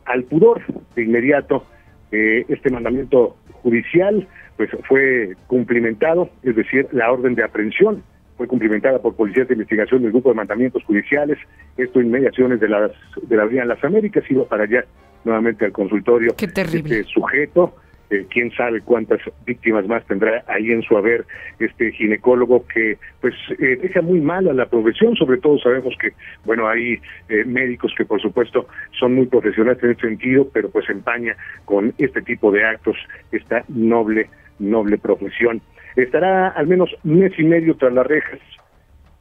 al 0.05 0.23
pudor. 0.23 0.61
De 0.95 1.03
inmediato, 1.03 1.65
eh, 2.11 2.45
este 2.49 2.69
mandamiento 2.69 3.35
judicial 3.63 4.27
pues 4.55 4.69
fue 4.87 5.35
cumplimentado, 5.45 6.29
es 6.41 6.55
decir, 6.55 6.87
la 6.91 7.11
orden 7.11 7.35
de 7.35 7.43
aprehensión 7.43 8.03
fue 8.37 8.47
cumplimentada 8.47 8.99
por 8.99 9.15
policías 9.15 9.47
de 9.47 9.55
investigación 9.55 10.03
del 10.03 10.11
grupo 10.11 10.29
de 10.29 10.35
mandamientos 10.35 10.83
judiciales, 10.83 11.37
esto 11.75 11.99
en 11.99 12.11
mediaciones 12.11 12.59
de 12.59 12.69
las 12.69 12.91
de 13.23 13.35
la 13.35 13.43
Avenida 13.43 13.65
Las 13.65 13.83
Américas, 13.83 14.23
iba 14.29 14.45
para 14.45 14.63
allá 14.63 14.85
nuevamente 15.23 15.65
al 15.65 15.71
consultorio 15.71 16.35
Qué 16.37 16.47
terrible. 16.47 16.99
este 16.99 17.11
sujeto, 17.11 17.75
eh, 18.09 18.25
quién 18.29 18.51
sabe 18.51 18.81
cuántas 18.81 19.19
víctimas 19.45 19.87
más 19.87 20.05
tendrá 20.05 20.43
ahí 20.47 20.71
en 20.71 20.81
su 20.81 20.97
haber 20.97 21.25
este 21.59 21.91
ginecólogo 21.91 22.65
que 22.67 22.97
pues 23.21 23.33
eh, 23.59 23.77
deja 23.81 24.01
muy 24.01 24.21
mal 24.21 24.47
a 24.47 24.53
la 24.53 24.65
profesión, 24.65 25.15
sobre 25.15 25.39
todo 25.39 25.57
sabemos 25.59 25.95
que 25.99 26.13
bueno 26.45 26.67
hay 26.67 26.99
eh, 27.29 27.43
médicos 27.45 27.93
que 27.97 28.05
por 28.05 28.21
supuesto 28.21 28.67
son 28.99 29.15
muy 29.15 29.25
profesionales 29.25 29.83
en 29.83 29.91
este 29.91 30.07
sentido, 30.07 30.47
pero 30.53 30.69
pues 30.69 30.89
empaña 30.89 31.35
con 31.65 31.93
este 31.97 32.21
tipo 32.21 32.51
de 32.51 32.65
actos 32.65 32.97
esta 33.31 33.63
noble 33.67 34.29
noble 34.59 34.97
profesión. 34.97 35.61
Estará 35.95 36.49
al 36.49 36.67
menos 36.67 36.95
mes 37.03 37.33
y 37.37 37.43
medio 37.43 37.75
tras 37.75 37.93
las 37.93 38.05
rejas 38.05 38.39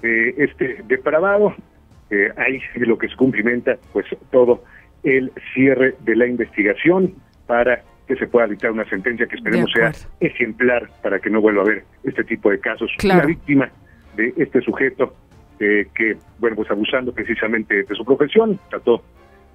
este 0.03 0.83
depravado, 0.87 1.55
eh, 2.11 2.31
ahí 2.37 2.61
lo 2.77 2.99
que 2.99 3.09
se 3.09 3.16
cumplimenta 3.16 3.77
pues 3.92 4.07
todo 4.31 4.62
el 5.03 5.33
cierre 5.55 5.94
de 6.01 6.16
la 6.16 6.27
investigación 6.27 7.14
para 7.46 7.83
que 8.07 8.16
se 8.16 8.27
pueda 8.27 8.47
dictar 8.47 8.71
una 8.71 8.88
sentencia 8.88 9.27
que 9.27 9.37
esperemos 9.37 9.71
sea 9.73 9.92
ejemplar 10.21 10.88
para 11.03 11.19
que 11.19 11.29
no 11.29 11.40
vuelva 11.40 11.62
a 11.62 11.64
haber 11.64 11.85
este 12.05 12.25
tipo 12.25 12.51
de 12.51 12.61
casos. 12.61 12.90
Claro. 12.99 13.21
Una 13.21 13.27
víctima 13.27 13.71
de 14.16 14.33
este 14.37 14.61
sujeto 14.61 15.14
eh, 15.59 15.87
que, 15.95 16.16
bueno, 16.38 16.57
pues 16.57 16.71
abusando 16.71 17.12
precisamente 17.12 17.83
de 17.83 17.95
su 17.95 18.05
profesión, 18.05 18.59
trató 18.71 19.03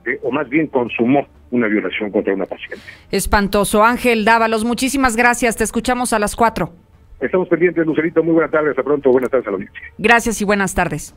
de, 0.03 0.19
o 0.23 0.31
más 0.31 0.49
bien 0.49 0.67
consumó 0.67 1.27
una 1.51 1.67
violación 1.67 2.11
contra 2.11 2.33
una 2.33 2.45
paciente. 2.45 2.79
Espantoso. 3.11 3.83
Ángel 3.83 4.25
Dávalos, 4.25 4.65
muchísimas 4.65 5.15
gracias. 5.15 5.55
Te 5.57 5.63
escuchamos 5.63 6.13
a 6.13 6.19
las 6.19 6.35
cuatro. 6.35 6.73
Estamos 7.19 7.47
pendientes, 7.49 7.85
Lucerito. 7.85 8.23
Muy 8.23 8.33
buenas 8.33 8.51
tardes. 8.51 8.71
Hasta 8.71 8.83
pronto. 8.83 9.11
Buenas 9.11 9.29
tardes 9.29 9.47
a 9.47 9.51
la 9.51 9.55
audiencia. 9.55 9.81
Gracias 9.97 10.41
y 10.41 10.45
buenas 10.45 10.73
tardes. 10.73 11.15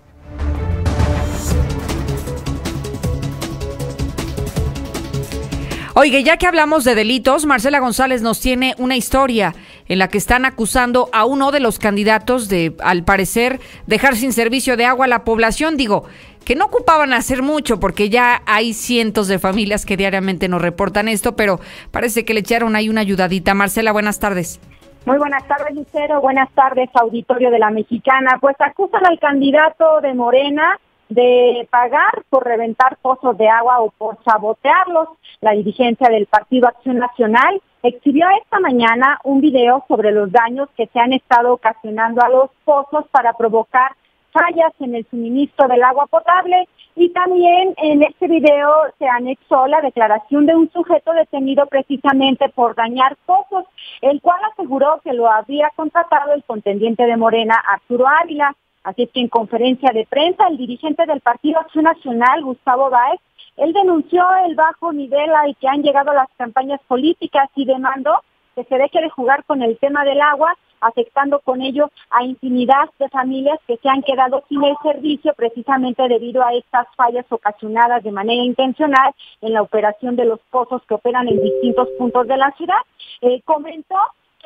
Oiga, 5.97 6.19
ya 6.19 6.39
que 6.39 6.49
hablamos 6.49 6.83
de 6.83 6.97
delitos, 6.97 7.47
Marcela 7.47 7.79
González 7.79 8.21
nos 8.21 8.41
tiene 8.41 8.75
una 8.79 8.97
historia 8.97 9.55
en 9.87 10.01
la 10.01 10.09
que 10.09 10.19
están 10.19 10.45
acusando 10.45 11.09
a 11.13 11.25
uno 11.25 11.53
de 11.53 11.61
los 11.61 11.79
candidatos 11.79 12.49
de, 12.49 12.75
al 12.83 13.05
parecer, 13.05 13.61
dejar 13.87 14.17
sin 14.17 14.33
servicio 14.33 14.77
de 14.77 14.87
agua 14.87 15.05
a 15.05 15.09
la 15.09 15.23
población. 15.23 15.77
Digo, 15.77 16.07
que 16.45 16.57
no 16.57 16.65
ocupaban 16.65 17.13
hacer 17.13 17.43
mucho 17.43 17.79
porque 17.79 18.11
ya 18.11 18.43
hay 18.45 18.73
cientos 18.73 19.29
de 19.29 19.39
familias 19.39 19.87
que 19.87 19.97
diariamente 19.97 20.49
nos 20.49 20.61
reportan 20.61 21.07
esto, 21.07 21.37
pero 21.37 21.61
parece 21.93 22.25
que 22.25 22.35
le 22.35 22.41
echaron 22.41 22.75
ahí 22.75 22.89
una 22.89 23.03
ayudadita. 23.03 23.55
Marcela, 23.55 23.93
buenas 23.93 24.19
tardes. 24.19 24.61
Muy 25.07 25.19
buenas 25.19 25.47
tardes, 25.47 25.77
Lucero. 25.77 26.21
Buenas 26.21 26.51
tardes, 26.55 26.91
auditorio 26.95 27.53
de 27.53 27.61
la 27.61 27.71
Mexicana. 27.71 28.39
Pues 28.41 28.57
acusan 28.59 29.07
al 29.07 29.21
candidato 29.21 30.01
de 30.01 30.13
Morena 30.15 30.77
de 31.09 31.67
pagar 31.71 32.25
por 32.31 32.45
reventar 32.45 32.97
pozos 33.03 33.37
de 33.37 33.49
agua 33.49 33.81
o 33.81 33.91
por 33.91 34.19
sabotearlos. 34.25 35.09
La 35.41 35.53
dirigencia 35.53 36.09
del 36.09 36.27
Partido 36.27 36.69
Acción 36.69 36.99
Nacional 36.99 37.61
exhibió 37.83 38.27
esta 38.43 38.61
mañana 38.61 39.19
un 39.25 39.41
video 39.41 39.85
sobre 39.89 40.13
los 40.13 40.33
daños 40.33 40.69
que 40.77 40.87
se 40.87 40.99
han 40.99 41.13
estado 41.13 41.53
ocasionando 41.53 42.23
a 42.23 42.29
los 42.29 42.51
pozos 42.65 43.07
para 43.11 43.35
provocar 43.35 43.93
fallas 44.33 44.73
en 44.81 44.97
el 44.97 45.07
suministro 45.11 45.69
del 45.69 45.83
agua 45.83 46.07
potable 46.07 46.69
y 46.97 47.11
también 47.11 47.75
en 47.77 48.03
este 48.03 48.29
video 48.29 48.71
se 48.99 49.07
anexó 49.07 49.67
la 49.67 49.81
declaración 49.81 50.47
de 50.47 50.55
un 50.55 50.71
sujeto 50.71 51.13
detenido 51.13 51.67
precisamente 51.67 52.49
por 52.49 52.75
dañar 52.75 53.17
pozos, 53.27 53.65
el 54.01 54.21
cual 54.21 54.41
aseguró 54.53 55.01
que 55.03 55.13
lo 55.13 55.29
había 55.31 55.71
contratado 55.75 56.33
el 56.33 56.45
contendiente 56.45 57.05
de 57.05 57.17
Morena, 57.17 57.63
Arturo 57.67 58.07
Ávila. 58.09 58.55
Así 58.85 59.03
es 59.03 59.11
que 59.11 59.21
en 59.21 59.29
conferencia 59.29 59.91
de 59.93 60.07
prensa, 60.07 60.47
el 60.47 60.59
dirigente 60.59 61.07
del 61.07 61.21
Partido 61.21 61.59
Acción 61.59 61.85
Nacional, 61.85 62.45
Gustavo 62.45 62.91
Báez, 62.91 63.19
él 63.57 63.73
denunció 63.73 64.25
el 64.47 64.55
bajo 64.55 64.93
nivel 64.93 65.31
al 65.35 65.57
que 65.57 65.69
han 65.69 65.83
llegado 65.83 66.13
las 66.13 66.29
campañas 66.37 66.81
políticas 66.87 67.49
y 67.57 67.65
demandó 67.65 68.21
que 68.55 68.65
se 68.65 68.77
deje 68.77 69.01
de 69.01 69.11
jugar 69.11 69.45
con 69.45 69.63
el 69.63 69.79
tema 69.79 70.05
del 70.05 70.21
agua, 70.21 70.55
afectando 70.81 71.41
con 71.41 71.63
ello 71.63 71.91
a 72.11 72.25
infinidad 72.25 72.91
de 72.99 73.09
familias 73.09 73.59
que 73.67 73.79
se 73.79 73.89
han 73.89 74.03
quedado 74.03 74.45
sin 74.51 74.63
el 74.63 74.77
servicio 74.83 75.33
precisamente 75.35 76.07
debido 76.07 76.45
a 76.45 76.53
estas 76.53 76.87
fallas 76.95 77.25
ocasionadas 77.31 78.03
de 78.05 78.13
manera 78.13 78.43
intencional 78.43 79.15
en 79.41 79.55
la 79.55 79.63
operación 79.63 80.15
de 80.15 80.27
los 80.27 80.41
pozos 80.51 80.83
que 80.87 80.95
operan 80.95 81.27
en 81.29 81.43
distintos 81.43 81.89
puntos 81.99 82.27
de 82.27 82.37
la 82.37 82.51
ciudad. 82.53 82.77
Eh, 83.23 83.41
comentó 83.47 83.97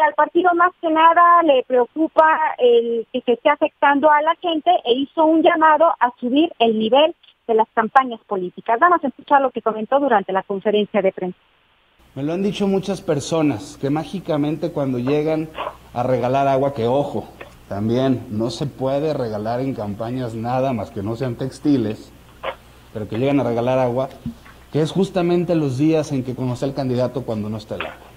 al 0.00 0.14
partido 0.14 0.54
más 0.54 0.72
que 0.80 0.90
nada 0.90 1.42
le 1.42 1.64
preocupa 1.64 2.54
el 2.58 3.06
que 3.12 3.20
se 3.22 3.32
esté 3.32 3.50
afectando 3.50 4.10
a 4.10 4.22
la 4.22 4.34
gente 4.36 4.70
e 4.84 4.94
hizo 4.94 5.24
un 5.24 5.42
llamado 5.42 5.86
a 5.98 6.12
subir 6.18 6.52
el 6.58 6.78
nivel 6.78 7.14
de 7.46 7.54
las 7.54 7.68
campañas 7.74 8.20
políticas. 8.26 8.78
Vamos 8.78 9.02
a 9.02 9.08
escuchar 9.08 9.40
lo 9.40 9.50
que 9.50 9.62
comentó 9.62 9.98
durante 9.98 10.32
la 10.32 10.42
conferencia 10.42 11.02
de 11.02 11.12
prensa. 11.12 11.38
Me 12.14 12.22
lo 12.22 12.32
han 12.32 12.42
dicho 12.42 12.66
muchas 12.66 13.00
personas, 13.00 13.78
que 13.80 13.90
mágicamente 13.90 14.72
cuando 14.72 14.98
llegan 14.98 15.48
a 15.94 16.02
regalar 16.02 16.48
agua, 16.48 16.74
que 16.74 16.86
ojo, 16.86 17.28
también 17.68 18.26
no 18.30 18.50
se 18.50 18.66
puede 18.66 19.14
regalar 19.14 19.60
en 19.60 19.74
campañas 19.74 20.34
nada 20.34 20.72
más 20.72 20.90
que 20.90 21.02
no 21.02 21.16
sean 21.16 21.36
textiles, 21.36 22.12
pero 22.92 23.08
que 23.08 23.18
llegan 23.18 23.40
a 23.40 23.44
regalar 23.44 23.78
agua, 23.78 24.08
que 24.72 24.82
es 24.82 24.90
justamente 24.90 25.54
los 25.54 25.78
días 25.78 26.12
en 26.12 26.24
que 26.24 26.34
conoce 26.34 26.64
el 26.64 26.74
candidato 26.74 27.22
cuando 27.22 27.48
no 27.48 27.58
está 27.58 27.76
el 27.76 27.82
agua. 27.82 28.07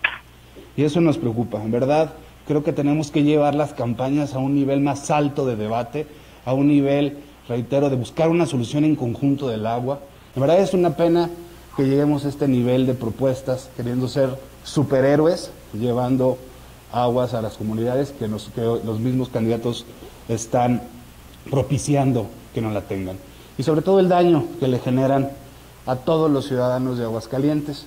Y 0.78 0.84
eso 0.84 1.02
nos 1.02 1.18
preocupa. 1.18 1.62
En 1.62 1.72
verdad, 1.72 2.14
creo 2.48 2.64
que 2.64 2.74
tenemos 2.74 3.12
que 3.12 3.24
llevar 3.24 3.56
las 3.56 3.74
campañas 3.74 4.34
a 4.34 4.40
un 4.40 4.56
nivel 4.56 4.82
más 4.82 5.12
alto 5.12 5.46
de 5.46 5.56
debate, 5.56 6.08
a 6.46 6.54
un 6.54 6.68
nivel, 6.68 7.18
reitero, 7.48 7.90
de 7.90 7.96
buscar 7.96 8.30
una 8.30 8.46
solución 8.46 8.86
en 8.86 8.96
conjunto 8.96 9.48
del 9.48 9.66
agua. 9.66 10.00
En 10.36 10.42
verdad 10.42 10.60
es 10.60 10.74
una 10.74 10.96
pena 10.96 11.30
que 11.76 11.84
lleguemos 11.84 12.26
a 12.26 12.30
este 12.30 12.48
nivel 12.48 12.86
de 12.86 12.94
propuestas, 12.94 13.70
queriendo 13.76 14.08
ser 14.08 14.30
superhéroes, 14.64 15.52
llevando 15.74 16.38
aguas 16.92 17.34
a 17.34 17.42
las 17.42 17.54
comunidades 17.58 18.12
que, 18.12 18.28
que 18.54 18.62
los 18.62 19.00
mismos 19.00 19.30
candidatos 19.30 19.86
están 20.28 20.82
propiciando 21.50 22.28
que 22.54 22.62
no 22.62 22.72
la 22.72 22.82
tengan. 22.82 23.18
Y 23.58 23.64
sobre 23.64 23.82
todo 23.82 24.00
el 24.00 24.10
daño 24.10 24.46
que 24.60 24.68
le 24.68 24.80
generan 24.80 25.32
a 25.86 25.96
todos 25.96 26.30
los 26.30 26.48
ciudadanos 26.48 26.98
de 26.98 27.06
Aguascalientes 27.06 27.86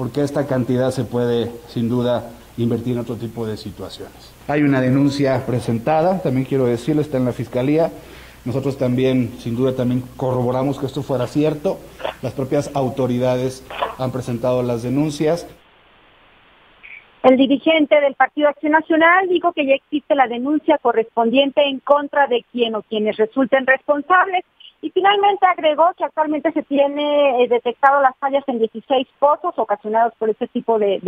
porque 0.00 0.22
esta 0.22 0.46
cantidad 0.46 0.92
se 0.92 1.04
puede 1.04 1.52
sin 1.68 1.90
duda 1.90 2.30
invertir 2.56 2.94
en 2.94 3.00
otro 3.00 3.16
tipo 3.16 3.46
de 3.46 3.58
situaciones. 3.58 4.32
Hay 4.48 4.62
una 4.62 4.80
denuncia 4.80 5.44
presentada, 5.44 6.22
también 6.22 6.46
quiero 6.46 6.64
decirlo, 6.64 7.02
está 7.02 7.18
en 7.18 7.26
la 7.26 7.32
Fiscalía. 7.32 7.90
Nosotros 8.46 8.78
también, 8.78 9.34
sin 9.40 9.56
duda, 9.56 9.76
también 9.76 10.02
corroboramos 10.16 10.78
que 10.78 10.86
esto 10.86 11.02
fuera 11.02 11.26
cierto. 11.26 11.78
Las 12.22 12.32
propias 12.32 12.70
autoridades 12.72 13.62
han 13.98 14.10
presentado 14.10 14.62
las 14.62 14.82
denuncias. 14.82 15.46
El 17.22 17.36
dirigente 17.36 18.00
del 18.00 18.14
Partido 18.14 18.48
Acción 18.48 18.72
Nacional 18.72 19.28
dijo 19.28 19.52
que 19.52 19.66
ya 19.66 19.74
existe 19.74 20.14
la 20.14 20.28
denuncia 20.28 20.78
correspondiente 20.78 21.60
en 21.68 21.78
contra 21.80 22.26
de 22.26 22.42
quien 22.52 22.74
o 22.74 22.80
quienes 22.80 23.18
resulten 23.18 23.66
responsables 23.66 24.46
y 24.82 24.90
finalmente 24.90 25.46
agregó 25.46 25.90
que 25.96 26.04
actualmente 26.04 26.52
se 26.52 26.62
tiene 26.62 27.42
eh, 27.42 27.48
detectado 27.48 28.00
las 28.00 28.16
fallas 28.18 28.44
en 28.46 28.58
16 28.58 29.06
pozos 29.18 29.54
ocasionados 29.56 30.14
por 30.18 30.30
este 30.30 30.48
tipo 30.48 30.78
de, 30.78 30.98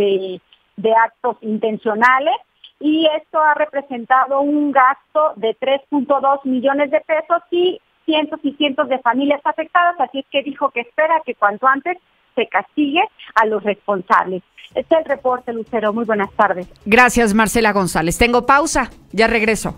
de, 0.75 0.93
actos 0.93 1.37
intencionales 1.41 2.35
y 2.79 3.07
esto 3.17 3.39
ha 3.39 3.53
representado 3.55 4.41
un 4.41 4.71
gasto 4.71 5.33
de 5.37 5.55
3.2 5.57 6.45
millones 6.45 6.91
de 6.91 7.01
pesos 7.01 7.41
y 7.51 7.79
cientos 8.05 8.39
y 8.43 8.51
cientos 8.53 8.89
de 8.89 8.99
familias 8.99 9.41
afectadas, 9.43 9.99
así 9.99 10.19
es 10.19 10.25
que 10.29 10.43
dijo 10.43 10.69
que 10.71 10.81
espera 10.81 11.21
que 11.25 11.35
cuanto 11.35 11.67
antes 11.67 11.97
se 12.35 12.47
castigue 12.47 13.01
a 13.35 13.45
los 13.45 13.63
responsables. 13.63 14.43
Este 14.75 14.95
es 14.95 15.01
el 15.01 15.05
reporte, 15.05 15.53
Lucero. 15.53 15.93
Muy 15.93 16.05
buenas 16.05 16.31
tardes. 16.33 16.67
Gracias, 16.85 17.33
Marcela 17.33 17.73
González. 17.73 18.17
Tengo 18.17 18.45
pausa. 18.45 18.89
Ya 19.11 19.27
regreso. 19.27 19.77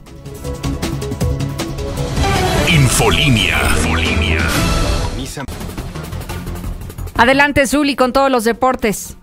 Infolinia. 2.68 3.60
Adelante, 7.16 7.68
Zuli, 7.68 7.96
con 7.96 8.12
todos 8.12 8.32
los 8.32 8.44
deportes. 8.44 9.18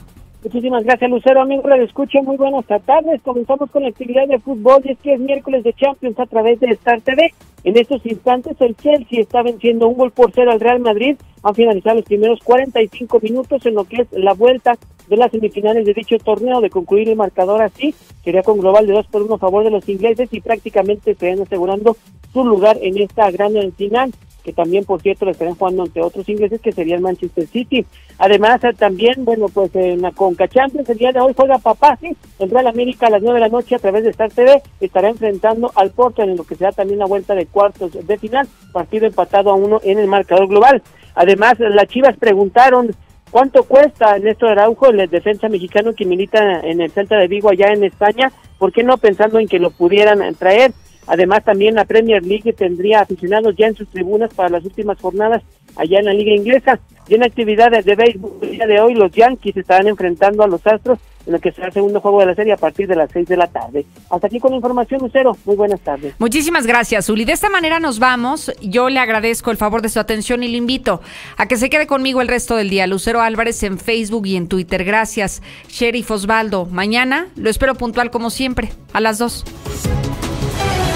Muchísimas 0.45 0.85
gracias, 0.85 1.11
Lucero. 1.11 1.43
Amigo, 1.43 1.69
le 1.69 1.83
escucho. 1.83 2.23
Muy 2.23 2.37
buenas 2.37 2.65
tardes. 2.67 3.21
Comenzamos 3.23 3.69
con 3.71 3.83
la 3.83 3.89
actividad 3.89 4.29
de 4.29 4.39
fútbol 4.39 4.83
y 4.85 4.93
es 4.93 4.99
que 4.99 5.15
es 5.15 5.21
miércoles 5.21 5.65
de 5.65 5.73
Champions 5.73 6.21
a 6.21 6.27
través 6.27 6.61
de 6.61 6.69
Star 6.69 7.01
TV. 7.01 7.35
En 7.65 7.77
estos 7.77 8.05
instantes, 8.07 8.57
el 8.61 8.77
Chelsea 8.77 9.21
está 9.21 9.43
venciendo 9.43 9.89
un 9.89 9.97
gol 9.97 10.13
por 10.13 10.31
cero 10.33 10.53
al 10.53 10.61
Real 10.61 10.79
Madrid. 10.79 11.17
Han 11.43 11.55
finalizado 11.55 11.97
los 11.97 12.05
primeros 12.05 12.39
45 12.45 13.21
minutos 13.21 13.67
en 13.67 13.75
lo 13.75 13.85
que 13.85 14.03
es 14.03 14.09
la 14.13 14.35
vuelta 14.35 14.79
de 15.09 15.17
las 15.17 15.31
semifinales 15.31 15.85
de 15.85 15.95
dicho 15.95 16.17
torneo. 16.19 16.61
De 16.61 16.71
concluir 16.71 17.09
el 17.09 17.17
marcador 17.17 17.63
así, 17.63 17.95
sería 18.25 18.43
con 18.43 18.59
global 18.59 18.87
de 18.87 18.95
2 18.95 19.07
por 19.07 19.23
1 19.23 19.35
a 19.35 19.39
favor 19.39 19.65
de 19.65 19.71
los 19.71 19.89
ingleses 19.89 20.29
y 20.33 20.41
prácticamente 20.41 21.13
estarían 21.13 21.41
asegurando 21.41 21.97
su 22.33 22.45
lugar 22.45 22.79
en 22.81 22.99
esta 22.99 23.31
gran 23.31 23.53
final 23.73 24.13
que 24.43 24.53
también, 24.53 24.85
por 24.85 25.01
cierto, 25.01 25.25
le 25.25 25.33
estarán 25.33 25.55
jugando 25.55 25.85
ante 25.85 26.01
otros 26.01 26.29
ingleses, 26.29 26.61
que 26.61 26.73
sería 26.73 26.97
el 26.97 27.01
Manchester 27.01 27.47
City. 27.47 27.87
Además, 28.19 28.61
también, 28.77 29.25
bueno, 29.25 29.47
pues 29.49 29.75
en 29.75 30.03
la 30.03 30.11
Conca 30.11 30.49
Champions, 30.49 30.89
el 30.89 30.99
día 30.99 31.13
de 31.13 31.21
hoy 31.21 31.33
juega 31.37 31.59
papá, 31.59 31.97
sí, 32.01 32.17
el 32.39 32.51
Real 32.51 32.67
América 32.67 33.07
a 33.07 33.11
las 33.11 33.23
9 33.23 33.35
de 33.35 33.41
la 33.41 33.49
noche 33.49 33.75
a 33.75 33.79
través 33.79 34.05
de 34.05 34.11
Star 34.11 34.31
TV, 34.31 34.63
estará 34.81 35.09
enfrentando 35.09 35.71
al 35.75 35.91
Porto 35.91 36.23
en 36.23 36.37
lo 36.37 36.45
que 36.45 36.57
será 36.57 36.73
también 36.73 36.99
la 36.99 37.07
vuelta 37.07 37.35
de 37.35 37.47
cuartos 37.47 37.93
de 37.93 38.19
final, 38.19 38.49
partido 38.73 39.07
empatado 39.07 39.51
a 39.51 39.55
uno 39.55 39.81
en 39.85 39.99
el 39.99 40.09
marcador 40.09 40.49
global. 40.49 40.83
Además, 41.15 41.55
las 41.59 41.89
Chivas 41.89 42.17
preguntaron 42.17 42.95
¿Cuánto 43.33 43.63
cuesta 43.65 44.19
Néstor 44.19 44.51
Araujo, 44.51 44.89
el 44.89 45.09
defensa 45.09 45.49
mexicano 45.49 45.95
que 45.95 46.05
milita 46.05 46.61
en 46.61 46.83
el 46.83 46.91
Celta 46.91 47.17
de 47.17 47.29
Vigo 47.29 47.49
allá 47.49 47.73
en 47.73 47.83
España? 47.83 48.31
¿Por 48.59 48.73
qué 48.73 48.83
no 48.83 48.99
pensando 48.99 49.39
en 49.39 49.49
que 49.49 49.59
lo 49.59 49.71
pudieran 49.71 50.21
traer? 50.35 50.73
Además, 51.07 51.43
también 51.43 51.75
la 51.75 51.87
Premier 51.87 52.23
League 52.23 52.53
tendría 52.53 53.01
aficionados 53.01 53.57
ya 53.57 53.69
en 53.69 53.75
sus 53.75 53.89
tribunas 53.89 54.35
para 54.35 54.51
las 54.51 54.65
últimas 54.67 55.01
jornadas 55.01 55.43
allá 55.77 56.01
en 56.01 56.05
la 56.05 56.13
Liga 56.13 56.35
Inglesa. 56.35 56.79
Y 57.09 57.15
en 57.15 57.25
actividades 57.25 57.87
de 57.87 57.97
béisbol, 57.97 58.33
el 58.43 58.51
día 58.51 58.67
de 58.67 58.81
hoy 58.83 58.95
los 58.95 59.11
Yankees 59.11 59.57
estarán 59.57 59.89
enfrentando 59.89 60.43
a 60.43 60.47
los 60.47 60.67
Astros 60.67 60.99
en 61.27 61.33
lo 61.33 61.41
que 61.41 61.53
será 61.53 61.69
el 61.69 61.73
segundo 61.73 62.01
juego 62.01 62.21
de 62.21 62.27
la 62.27 62.35
serie 62.35 62.53
a 62.53 62.57
partir 62.57 62.87
de 62.87 62.97
las 62.97 63.11
seis 63.13 63.29
de 63.29 63.37
la 63.37 63.47
tarde. 63.47 63.85
Hasta 64.11 64.27
aquí 64.27 64.41
con 64.41 64.51
la 64.51 64.57
información, 64.57 65.01
Lucero. 65.01 65.37
Muy 65.45 65.57
buenas 65.57 65.81
tardes. 65.81 66.15
Muchísimas 66.19 66.67
gracias, 66.67 67.09
Uli. 67.09 67.25
De 67.25 67.33
esta 67.33 67.51
manera 67.51 67.81
nos 67.81 67.99
vamos. 67.99 68.53
Yo 68.61 68.89
le 68.89 69.01
agradezco 69.01 69.51
el 69.51 69.57
favor 69.57 69.83
de 69.83 69.89
su 69.89 70.01
atención 70.01 70.43
y 70.43 70.49
le 70.49 70.57
invito 70.57 71.01
a 71.37 71.47
que 71.47 71.57
se 71.57 71.71
quede 71.71 71.87
conmigo 71.87 72.21
el 72.21 72.29
resto 72.29 72.57
del 72.57 72.71
día. 72.71 72.87
Lucero 72.87 73.21
Álvarez 73.21 73.63
en 73.63 73.79
Facebook 73.79 74.27
y 74.27 74.37
en 74.37 74.49
Twitter. 74.49 74.85
Gracias, 74.85 75.43
Sheriff 75.69 76.11
Osvaldo. 76.11 76.67
Mañana 76.67 77.29
lo 77.37 77.51
espero 77.51 77.75
puntual 77.75 78.11
como 78.11 78.31
siempre, 78.31 78.73
a 78.93 79.01
las 79.01 79.19
dos. 79.19 79.45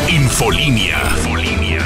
Infolinia. 0.09 0.99
Infolinia. 1.19 1.81